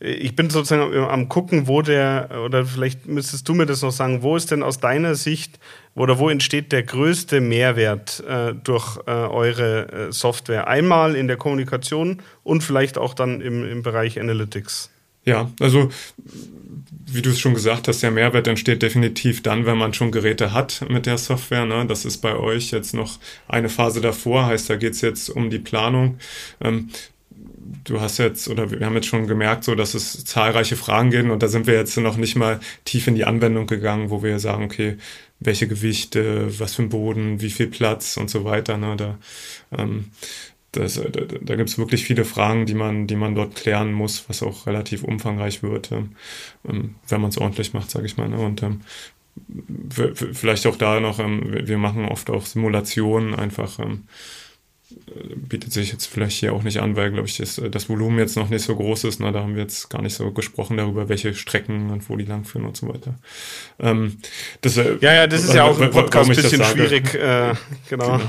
[0.00, 3.92] äh, ich bin sozusagen am gucken, wo der, oder vielleicht müsstest du mir das noch
[3.92, 5.58] sagen, wo ist denn aus deiner Sicht
[5.94, 10.66] oder wo entsteht der größte Mehrwert äh, durch äh, eure äh, Software?
[10.66, 14.90] Einmal in der Kommunikation und vielleicht auch dann im, im Bereich Analytics.
[15.24, 15.88] Ja, also
[17.06, 20.52] wie du es schon gesagt hast, der Mehrwert entsteht definitiv dann, wenn man schon Geräte
[20.52, 21.66] hat mit der Software.
[21.66, 21.86] Ne?
[21.86, 25.50] Das ist bei euch jetzt noch eine Phase davor, heißt, da geht es jetzt um
[25.50, 26.18] die Planung.
[26.60, 26.90] Ähm,
[27.84, 31.30] du hast jetzt, oder wir haben jetzt schon gemerkt, so dass es zahlreiche Fragen gibt
[31.30, 34.38] und da sind wir jetzt noch nicht mal tief in die Anwendung gegangen, wo wir
[34.38, 34.96] sagen, okay,
[35.40, 38.76] welche Gewichte, was für ein Boden, wie viel Platz und so weiter.
[38.78, 38.96] Ne?
[38.96, 39.18] Da,
[39.76, 40.10] ähm,
[40.76, 44.28] das, da, da gibt es wirklich viele Fragen, die man, die man dort klären muss,
[44.28, 46.16] was auch relativ umfangreich wird, ähm,
[46.68, 48.28] ähm wenn man es ordentlich macht, sage ich mal.
[48.28, 48.38] Ne?
[48.38, 48.80] Und ähm,
[49.88, 53.78] vielleicht auch da noch, ähm, wir machen oft auch Simulationen einfach.
[55.36, 58.36] Bietet sich jetzt vielleicht hier auch nicht an, weil, glaube ich, das, das Volumen jetzt
[58.36, 59.20] noch nicht so groß ist.
[59.20, 62.24] Na, da haben wir jetzt gar nicht so gesprochen darüber, welche Strecken und wo die
[62.24, 63.14] langführen und so weiter.
[63.78, 64.18] Ähm,
[64.60, 67.14] das, äh, ja, ja, das ist ja auch im Podcast ein bisschen schwierig.
[67.14, 67.54] Äh,
[67.88, 68.18] genau.
[68.18, 68.20] Genau,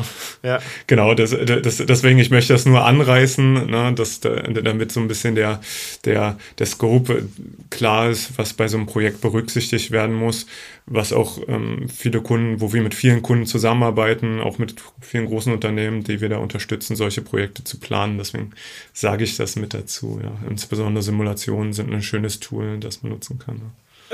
[0.43, 0.59] ja.
[0.87, 5.35] genau das, das, deswegen, ich möchte das nur anreißen, ne, dass, damit so ein bisschen
[5.35, 5.61] der,
[6.05, 7.27] der, der Scope
[7.69, 10.45] klar ist, was bei so einem Projekt berücksichtigt werden muss
[10.87, 15.51] was auch ähm, viele Kunden, wo wir mit vielen Kunden zusammenarbeiten, auch mit vielen großen
[15.51, 18.17] Unternehmen, die wir da unterstützen, solche Projekte zu planen.
[18.17, 18.51] Deswegen
[18.93, 20.19] sage ich das mit dazu.
[20.21, 20.31] Ja.
[20.49, 23.57] Insbesondere Simulationen sind ein schönes Tool, das man nutzen kann.
[23.57, 23.71] Ja.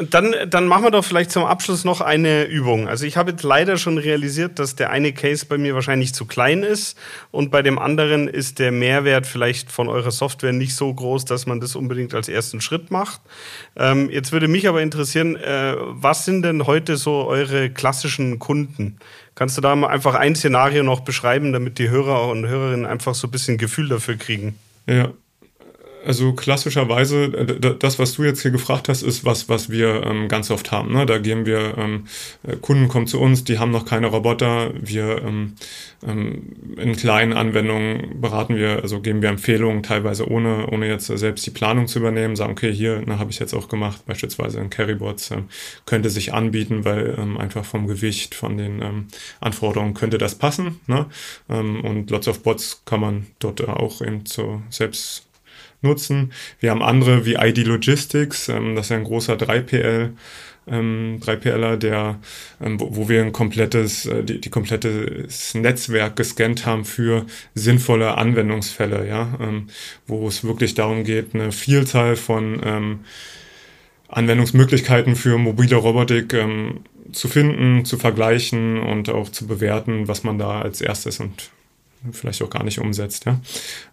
[0.09, 2.87] Dann, dann machen wir doch vielleicht zum Abschluss noch eine Übung.
[2.87, 6.25] Also ich habe jetzt leider schon realisiert, dass der eine Case bei mir wahrscheinlich zu
[6.25, 6.97] klein ist
[7.29, 11.45] und bei dem anderen ist der Mehrwert vielleicht von eurer Software nicht so groß, dass
[11.45, 13.19] man das unbedingt als ersten Schritt macht.
[13.75, 18.97] Ähm, jetzt würde mich aber interessieren, äh, was sind denn heute so eure klassischen Kunden?
[19.41, 23.15] Kannst du da mal einfach ein Szenario noch beschreiben, damit die Hörer und Hörerinnen einfach
[23.15, 24.53] so ein bisschen Gefühl dafür kriegen?
[24.85, 25.13] Ja,
[26.05, 30.27] also klassischerweise, äh, das, was du jetzt hier gefragt hast, ist was, was wir ähm,
[30.27, 30.93] ganz oft haben.
[30.93, 31.05] Ne?
[31.05, 32.05] Da gehen wir, ähm,
[32.43, 34.71] äh, Kunden kommen zu uns, die haben noch keine Roboter.
[34.79, 35.55] Wir ähm,
[36.05, 41.45] ähm, in kleinen Anwendungen beraten wir, also geben wir Empfehlungen, teilweise ohne, ohne jetzt selbst
[41.45, 44.69] die Planung zu übernehmen, sagen, okay, hier ne, habe ich jetzt auch gemacht, beispielsweise in
[44.69, 45.43] Carrybots, äh,
[45.85, 49.07] könnte sich anbieten, weil ähm, einfach vom Gewicht, von den ähm,
[49.39, 50.79] Anforderungen könnte das passen.
[50.87, 51.07] Ne?
[51.49, 55.27] Ähm, und Lots of Bots kann man dort auch eben so selbst
[55.81, 56.31] nutzen.
[56.59, 60.11] Wir haben andere wie ID Logistics, ähm, das ist ein großer 3PL.
[60.67, 62.19] Ähm, 3PLer, der,
[62.61, 69.07] ähm, wo, wir ein komplettes, äh, die, die komplettes Netzwerk gescannt haben für sinnvolle Anwendungsfälle,
[69.07, 69.67] ja, ähm,
[70.05, 72.99] wo es wirklich darum geht, eine Vielzahl von ähm,
[74.07, 80.37] Anwendungsmöglichkeiten für mobile Robotik ähm, zu finden, zu vergleichen und auch zu bewerten, was man
[80.37, 81.49] da als erstes und
[82.11, 83.25] vielleicht auch gar nicht umsetzt.
[83.25, 83.39] Ja?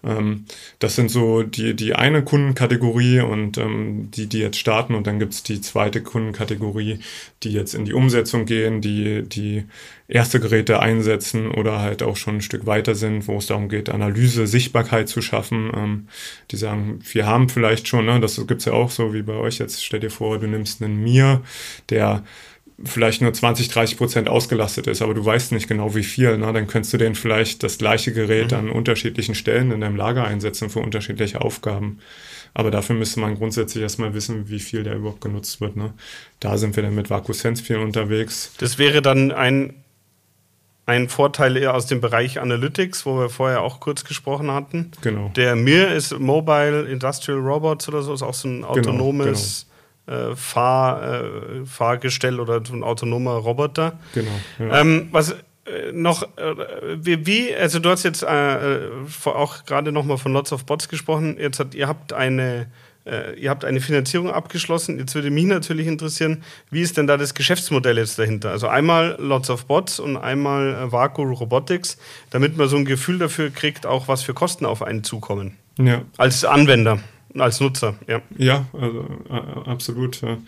[0.05, 0.47] Ähm,
[0.79, 5.19] das sind so die, die eine Kundenkategorie und ähm, die, die jetzt starten und dann
[5.19, 7.01] gibt es die zweite Kundenkategorie,
[7.43, 9.65] die jetzt in die Umsetzung gehen, die die
[10.09, 13.91] erste Geräte einsetzen oder halt auch schon ein Stück weiter sind, wo es darum geht,
[13.91, 15.71] Analyse, Sichtbarkeit zu schaffen.
[15.75, 16.09] Ähm,
[16.51, 19.59] die sagen, wir haben vielleicht schon, ne, das gibt's ja auch so wie bei euch
[19.59, 21.43] jetzt, stell dir vor, du nimmst einen Mir,
[21.91, 22.25] der
[22.85, 26.53] vielleicht nur 20, 30 Prozent ausgelastet ist, aber du weißt nicht genau wie viel, ne?
[26.53, 28.59] dann könntest du den vielleicht das gleiche Gerät mhm.
[28.59, 31.99] an unterschiedlichen Stellen in deinem Lager einsetzen für unterschiedliche Aufgaben.
[32.55, 35.77] Aber dafür müsste man grundsätzlich erstmal wissen, wie viel der überhaupt genutzt wird.
[35.77, 35.93] Ne?
[36.41, 38.53] Da sind wir dann mit VacuSense viel unterwegs.
[38.59, 39.75] Das wäre dann ein,
[40.87, 44.93] ein Vorteil eher aus dem Bereich Analytics, wo wir vorher auch kurz gesprochen hatten.
[45.03, 45.31] Genau.
[45.37, 49.69] Der MIR ist Mobile Industrial Robots oder so, ist auch so ein autonomes genau, genau
[50.09, 53.99] äh, Fahr, äh, Fahrgestell oder so ein autonomer Roboter.
[54.15, 54.31] Genau.
[54.59, 54.81] Ja.
[54.81, 55.37] Ähm, was
[55.69, 58.89] äh, noch, äh, wie, also du hast jetzt äh,
[59.25, 61.37] auch gerade nochmal von Lots of Bots gesprochen.
[61.39, 62.67] Jetzt hat, ihr habt eine
[63.41, 64.99] ihr habt eine Finanzierung abgeschlossen.
[64.99, 68.51] Jetzt würde mich natürlich interessieren, wie ist denn da das Geschäftsmodell jetzt dahinter?
[68.51, 71.97] Also einmal Lots of Bots und einmal Vaku Robotics,
[72.29, 75.57] damit man so ein Gefühl dafür kriegt, auch was für Kosten auf einen zukommen.
[75.79, 76.03] Ja.
[76.19, 76.99] Als Anwender.
[77.37, 78.23] Als Nutzer, ja.
[78.37, 80.21] Ja, also, äh, absolut.
[80.23, 80.39] Ja.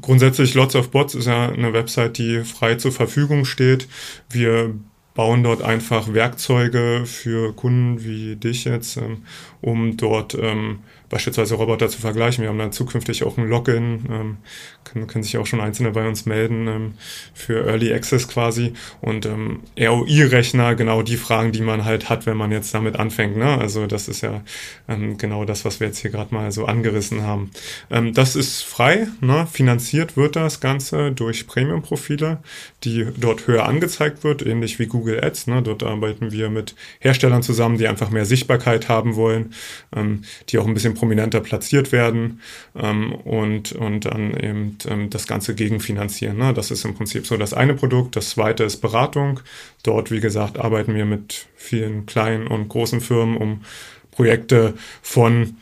[0.00, 3.88] Grundsätzlich Lots of Bots ist ja eine Website, die frei zur Verfügung steht.
[4.30, 4.74] Wir
[5.14, 9.22] bauen dort einfach Werkzeuge für Kunden wie dich jetzt, ähm,
[9.60, 12.42] um dort ähm, beispielsweise Roboter zu vergleichen.
[12.42, 14.36] Wir haben dann zukünftig auch ein Login, ähm,
[14.84, 16.94] können, können sich auch schon Einzelne bei uns melden ähm,
[17.34, 22.36] für Early Access quasi und ähm, ROI-Rechner, genau die Fragen, die man halt hat, wenn
[22.36, 23.36] man jetzt damit anfängt.
[23.36, 23.58] Ne?
[23.58, 24.42] Also das ist ja
[24.88, 27.50] ähm, genau das, was wir jetzt hier gerade mal so angerissen haben.
[27.90, 29.46] Ähm, das ist frei, ne?
[29.50, 32.38] finanziert wird das Ganze durch Premium-Profile,
[32.84, 35.46] die dort höher angezeigt wird, ähnlich wie Google Ads.
[35.46, 35.62] Ne?
[35.62, 39.54] Dort arbeiten wir mit Herstellern zusammen, die einfach mehr Sichtbarkeit haben wollen,
[39.94, 42.40] ähm, die auch ein bisschen prominenter platziert werden
[42.74, 46.36] ähm, und, und dann eben ähm, das Ganze gegenfinanzieren.
[46.36, 46.54] Ne?
[46.54, 48.16] Das ist im Prinzip so das eine Produkt.
[48.16, 49.40] Das zweite ist Beratung.
[49.82, 53.62] Dort, wie gesagt, arbeiten wir mit vielen kleinen und großen Firmen, um
[54.10, 55.56] Projekte von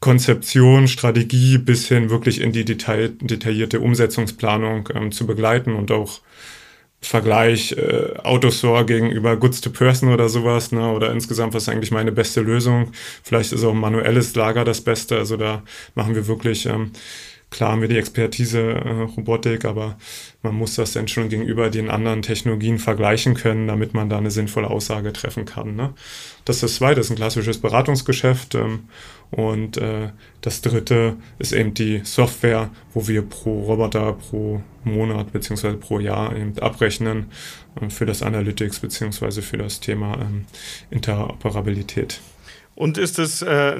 [0.00, 6.20] Konzeption, Strategie bis hin wirklich in die Detail, detaillierte Umsetzungsplanung ähm, zu begleiten und auch
[7.02, 10.92] Vergleich äh, Autostore gegenüber Goods to Person oder sowas, ne?
[10.92, 12.92] Oder insgesamt, was ist eigentlich meine beste Lösung?
[13.22, 15.16] Vielleicht ist auch manuelles Lager das Beste.
[15.16, 15.62] Also da
[15.94, 16.92] machen wir wirklich, ähm,
[17.50, 19.96] klar haben wir die Expertise äh, Robotik, aber
[20.42, 24.30] man muss das dann schon gegenüber den anderen Technologien vergleichen können, damit man da eine
[24.30, 25.74] sinnvolle Aussage treffen kann.
[25.76, 25.92] Ne?
[26.44, 28.54] Das ist das zweite, ist ein klassisches Beratungsgeschäft.
[28.54, 28.88] Ähm,
[29.30, 30.10] und äh,
[30.40, 36.34] das dritte ist eben die Software, wo wir pro Roboter pro Monat beziehungsweise pro Jahr
[36.34, 37.26] eben abrechnen
[37.80, 40.46] äh, für das Analytics beziehungsweise für das Thema ähm,
[40.90, 42.20] Interoperabilität.
[42.74, 43.76] Und ist das äh,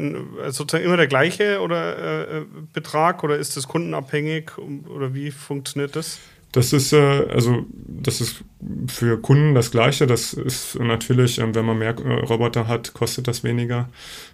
[0.48, 6.18] sozusagen immer der gleiche oder äh, Betrag oder ist das kundenabhängig oder wie funktioniert das?
[6.52, 8.44] Das ist äh, also das ist
[8.88, 10.06] für Kunden das Gleiche.
[10.06, 13.88] Das ist natürlich, ähm, wenn man mehr äh, Roboter hat, kostet das weniger.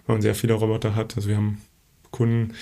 [0.05, 1.61] Wenn man sehr viele Roboter hat, also wir haben
[2.09, 2.53] Kunden,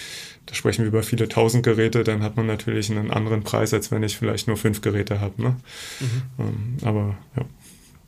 [0.46, 3.92] da sprechen wir über viele tausend Geräte, dann hat man natürlich einen anderen Preis, als
[3.92, 5.42] wenn ich vielleicht nur fünf Geräte habe.
[5.42, 5.56] Ne?
[6.00, 6.22] Mhm.
[6.40, 7.46] Ähm, aber ja.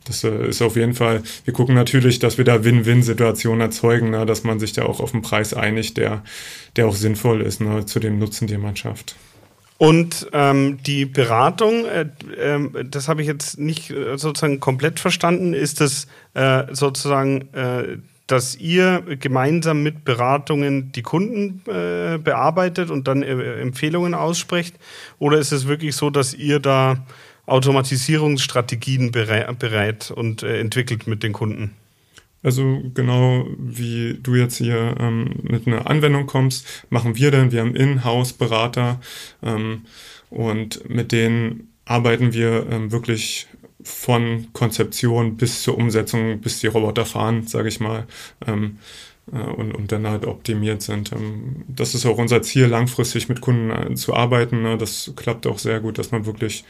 [0.07, 4.25] Das äh, ist auf jeden Fall, wir gucken natürlich, dass wir da Win-Win-Situationen erzeugen, ne,
[4.25, 6.23] dass man sich da auch auf einen Preis einigt, der,
[6.75, 9.15] der auch sinnvoll ist ne, zu dem Nutzen, den man schafft.
[9.77, 15.53] Und ähm, die Beratung, äh, äh, das habe ich jetzt nicht äh, sozusagen komplett verstanden,
[15.53, 23.23] ist das äh, sozusagen, äh, dass ihr gemeinsam mit Beratungen die Kunden bearbeitet und dann
[23.23, 24.75] Empfehlungen aussprecht?
[25.17, 27.05] Oder ist es wirklich so, dass ihr da
[27.47, 31.75] Automatisierungsstrategien bereit und entwickelt mit den Kunden?
[32.43, 37.61] Also genau wie du jetzt hier ähm, mit einer Anwendung kommst, machen wir denn, wir
[37.61, 39.01] haben In-house-Berater
[39.43, 39.85] ähm,
[40.29, 43.47] und mit denen arbeiten wir ähm, wirklich
[43.81, 48.05] von Konzeption bis zur Umsetzung, bis die Roboter fahren, sage ich mal,
[48.45, 48.77] ähm,
[49.31, 51.11] äh, und, und dann halt optimiert sind.
[51.13, 54.61] Ähm, das ist auch unser Ziel, langfristig mit Kunden äh, zu arbeiten.
[54.61, 54.77] Ne?
[54.77, 56.65] Das klappt auch sehr gut, dass man wirklich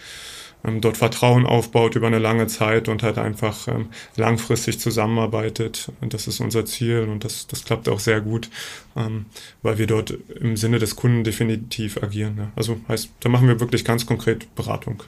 [0.63, 5.91] dort Vertrauen aufbaut über eine lange Zeit und halt einfach ähm, langfristig zusammenarbeitet.
[6.02, 8.50] Und das ist unser Ziel und das, das klappt auch sehr gut,
[8.96, 9.26] ähm,
[9.62, 12.52] weil wir dort im Sinne des Kunden definitiv agieren.
[12.56, 15.04] Also heißt, da machen wir wirklich ganz konkret Beratung.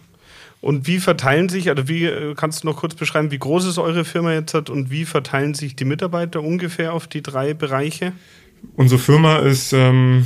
[0.62, 3.78] Und wie verteilen sich, also wie äh, kannst du noch kurz beschreiben, wie groß ist
[3.78, 8.12] eure Firma jetzt hat und wie verteilen sich die Mitarbeiter ungefähr auf die drei Bereiche?
[8.76, 10.26] Unsere Firma ist ähm,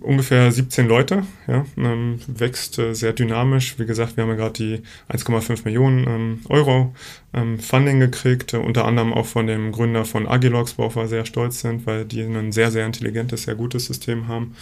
[0.00, 3.78] ungefähr 17 Leute, ja, ähm, wächst äh, sehr dynamisch.
[3.78, 6.94] Wie gesagt, wir haben ja gerade die 1,5 Millionen ähm, Euro
[7.32, 11.24] ähm, Funding gekriegt, äh, unter anderem auch von dem Gründer von Agilox, worauf wir sehr
[11.24, 14.54] stolz sind, weil die ein sehr, sehr intelligentes, sehr gutes System haben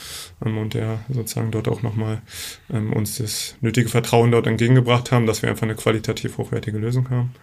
[0.45, 2.23] ähm, und der sozusagen dort auch nochmal
[2.73, 7.11] ähm, uns das nötige Vertrauen dort entgegengebracht haben, dass wir einfach eine qualitativ hochwertige Lösung
[7.11, 7.35] haben.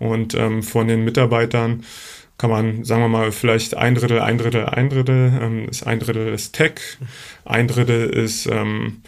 [0.00, 1.84] Und von den Mitarbeitern
[2.36, 5.32] kann man, sagen wir mal, vielleicht ein Drittel, ein Drittel, ein Drittel.
[5.40, 6.80] Ähm, ist ein Drittel ist Tech,
[7.44, 9.02] ein Drittel ist ähm,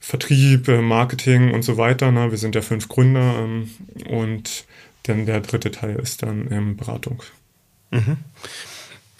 [0.00, 2.10] Vertrieb, äh, Marketing und so weiter.
[2.10, 2.30] Ne?
[2.30, 3.70] Wir sind ja fünf Gründer ähm,
[4.08, 4.64] und
[5.04, 7.22] dann der dritte Teil ist dann ähm, Beratung.
[7.90, 8.18] Mhm.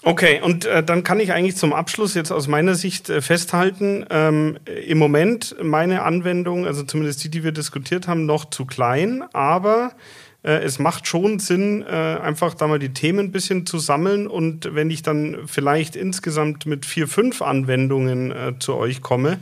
[0.05, 4.05] Okay, und äh, dann kann ich eigentlich zum Abschluss jetzt aus meiner Sicht äh, festhalten,
[4.11, 9.23] ähm, im Moment meine Anwendung, also zumindest die, die wir diskutiert haben, noch zu klein,
[9.33, 9.93] aber
[10.49, 14.27] es macht schon Sinn, äh, einfach da mal die Themen ein bisschen zu sammeln.
[14.27, 19.39] Und wenn ich dann vielleicht insgesamt mit vier, fünf Anwendungen äh, zu euch komme,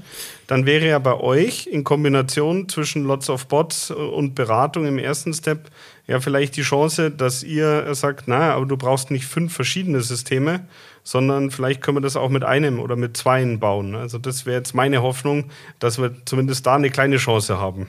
[0.46, 5.32] dann wäre ja bei euch in Kombination zwischen Lots of Bots und Beratung im ersten
[5.32, 5.70] Step
[6.07, 10.66] ja vielleicht die Chance, dass ihr sagt, na, aber du brauchst nicht fünf verschiedene Systeme,
[11.05, 13.94] sondern vielleicht können wir das auch mit einem oder mit zweien bauen.
[13.94, 17.86] Also das wäre jetzt meine Hoffnung, dass wir zumindest da eine kleine Chance haben.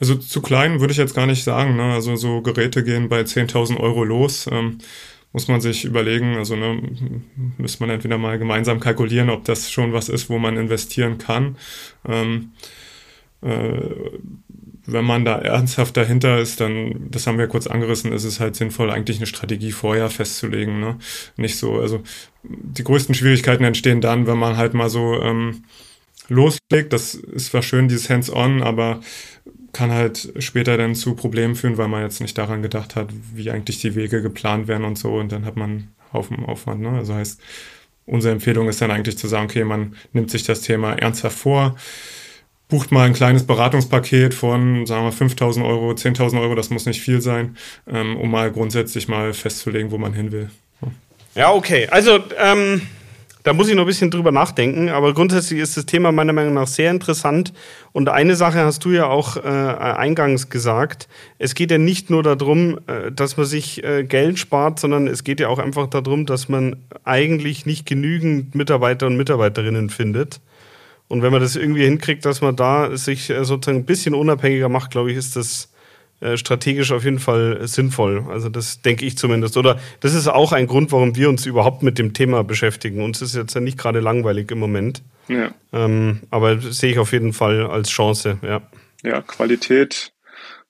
[0.00, 1.76] Also zu klein würde ich jetzt gar nicht sagen.
[1.76, 1.92] Ne?
[1.92, 4.48] Also so Geräte gehen bei 10.000 Euro los.
[4.50, 4.78] Ähm,
[5.34, 6.80] muss man sich überlegen, also ne,
[7.58, 11.56] müsste man entweder mal gemeinsam kalkulieren, ob das schon was ist, wo man investieren kann.
[12.06, 12.52] Ähm,
[13.42, 13.80] äh,
[14.86, 18.54] wenn man da ernsthaft dahinter ist, dann, das haben wir kurz angerissen, ist es halt
[18.54, 20.78] sinnvoll, eigentlich eine Strategie vorher festzulegen.
[20.78, 20.98] Ne?
[21.36, 22.02] Nicht so, also
[22.44, 25.64] die größten Schwierigkeiten entstehen dann, wenn man halt mal so ähm,
[26.28, 26.92] loslegt.
[26.92, 29.00] Das ist zwar schön, dieses Hands-on, aber
[29.74, 33.50] kann halt später dann zu Problemen führen, weil man jetzt nicht daran gedacht hat, wie
[33.50, 35.14] eigentlich die Wege geplant werden und so.
[35.14, 36.80] Und dann hat man einen Haufen Aufwand.
[36.80, 36.90] Ne?
[36.90, 37.40] Also heißt,
[38.06, 41.76] unsere Empfehlung ist dann eigentlich zu sagen, okay, man nimmt sich das Thema ernsthaft vor,
[42.68, 47.00] bucht mal ein kleines Beratungspaket von, sagen wir, 5.000 Euro, 10.000 Euro, das muss nicht
[47.00, 47.56] viel sein,
[47.86, 50.50] ähm, um mal grundsätzlich mal festzulegen, wo man hin will.
[51.34, 51.88] Ja, okay.
[51.88, 52.82] Also, ähm,
[53.44, 56.54] da muss ich noch ein bisschen drüber nachdenken, aber grundsätzlich ist das Thema meiner Meinung
[56.54, 57.52] nach sehr interessant.
[57.92, 61.08] Und eine Sache hast du ja auch äh, eingangs gesagt.
[61.38, 65.24] Es geht ja nicht nur darum, äh, dass man sich äh, Geld spart, sondern es
[65.24, 70.40] geht ja auch einfach darum, dass man eigentlich nicht genügend Mitarbeiter und Mitarbeiterinnen findet.
[71.08, 74.70] Und wenn man das irgendwie hinkriegt, dass man da sich äh, sozusagen ein bisschen unabhängiger
[74.70, 75.68] macht, glaube ich, ist das
[76.24, 78.24] äh, strategisch auf jeden Fall sinnvoll.
[78.30, 79.58] Also das denke ich zumindest.
[79.58, 83.02] Oder das ist auch ein Grund, warum wir uns überhaupt mit dem Thema beschäftigen.
[83.02, 85.02] Uns ist jetzt ja nicht gerade langweilig im Moment.
[85.28, 85.50] Ja.
[85.72, 88.62] Ähm, aber sehe ich auf jeden Fall als Chance, ja.
[89.02, 90.12] Ja, Qualität,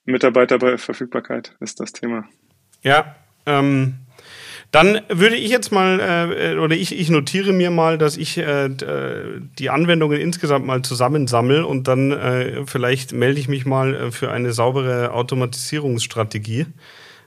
[0.05, 2.24] Mitarbeiterverfügbarkeit ist das Thema.
[2.82, 3.14] Ja,
[3.46, 3.94] ähm,
[4.75, 8.66] dann würde ich jetzt mal, äh, oder ich, ich notiere mir mal, dass ich äh,
[8.66, 14.11] äh die Anwendungen insgesamt mal zusammensammle und dann äh, vielleicht melde ich mich mal äh,
[14.11, 16.66] für eine saubere Automatisierungsstrategie,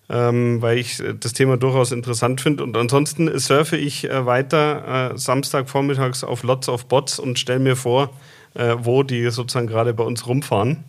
[0.09, 2.63] ähm, weil ich äh, das Thema durchaus interessant finde.
[2.63, 8.09] Und ansonsten surfe ich weiter Samstagvormittags auf Lots of Bots und stelle mir vor,
[8.79, 10.83] wo die sozusagen gerade bei uns rumfahren.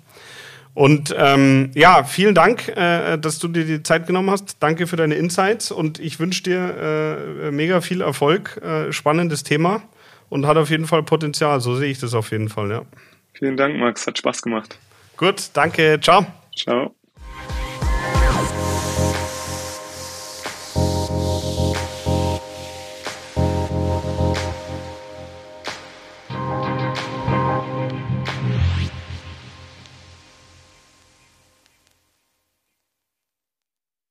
[0.79, 4.59] Und ähm, ja, vielen Dank, äh, dass du dir die Zeit genommen hast.
[4.61, 8.62] Danke für deine Insights und ich wünsche dir äh, mega viel Erfolg.
[8.62, 9.83] Äh, spannendes Thema
[10.29, 11.61] und hat auf jeden Fall Potenzial.
[11.61, 12.83] So sehe ich das auf jeden Fall, ja.
[13.33, 14.07] Vielen Dank, Max.
[14.07, 14.79] Hat Spaß gemacht.
[15.16, 15.99] Gut, danke.
[16.01, 16.24] Ciao.
[16.55, 16.95] Ciao.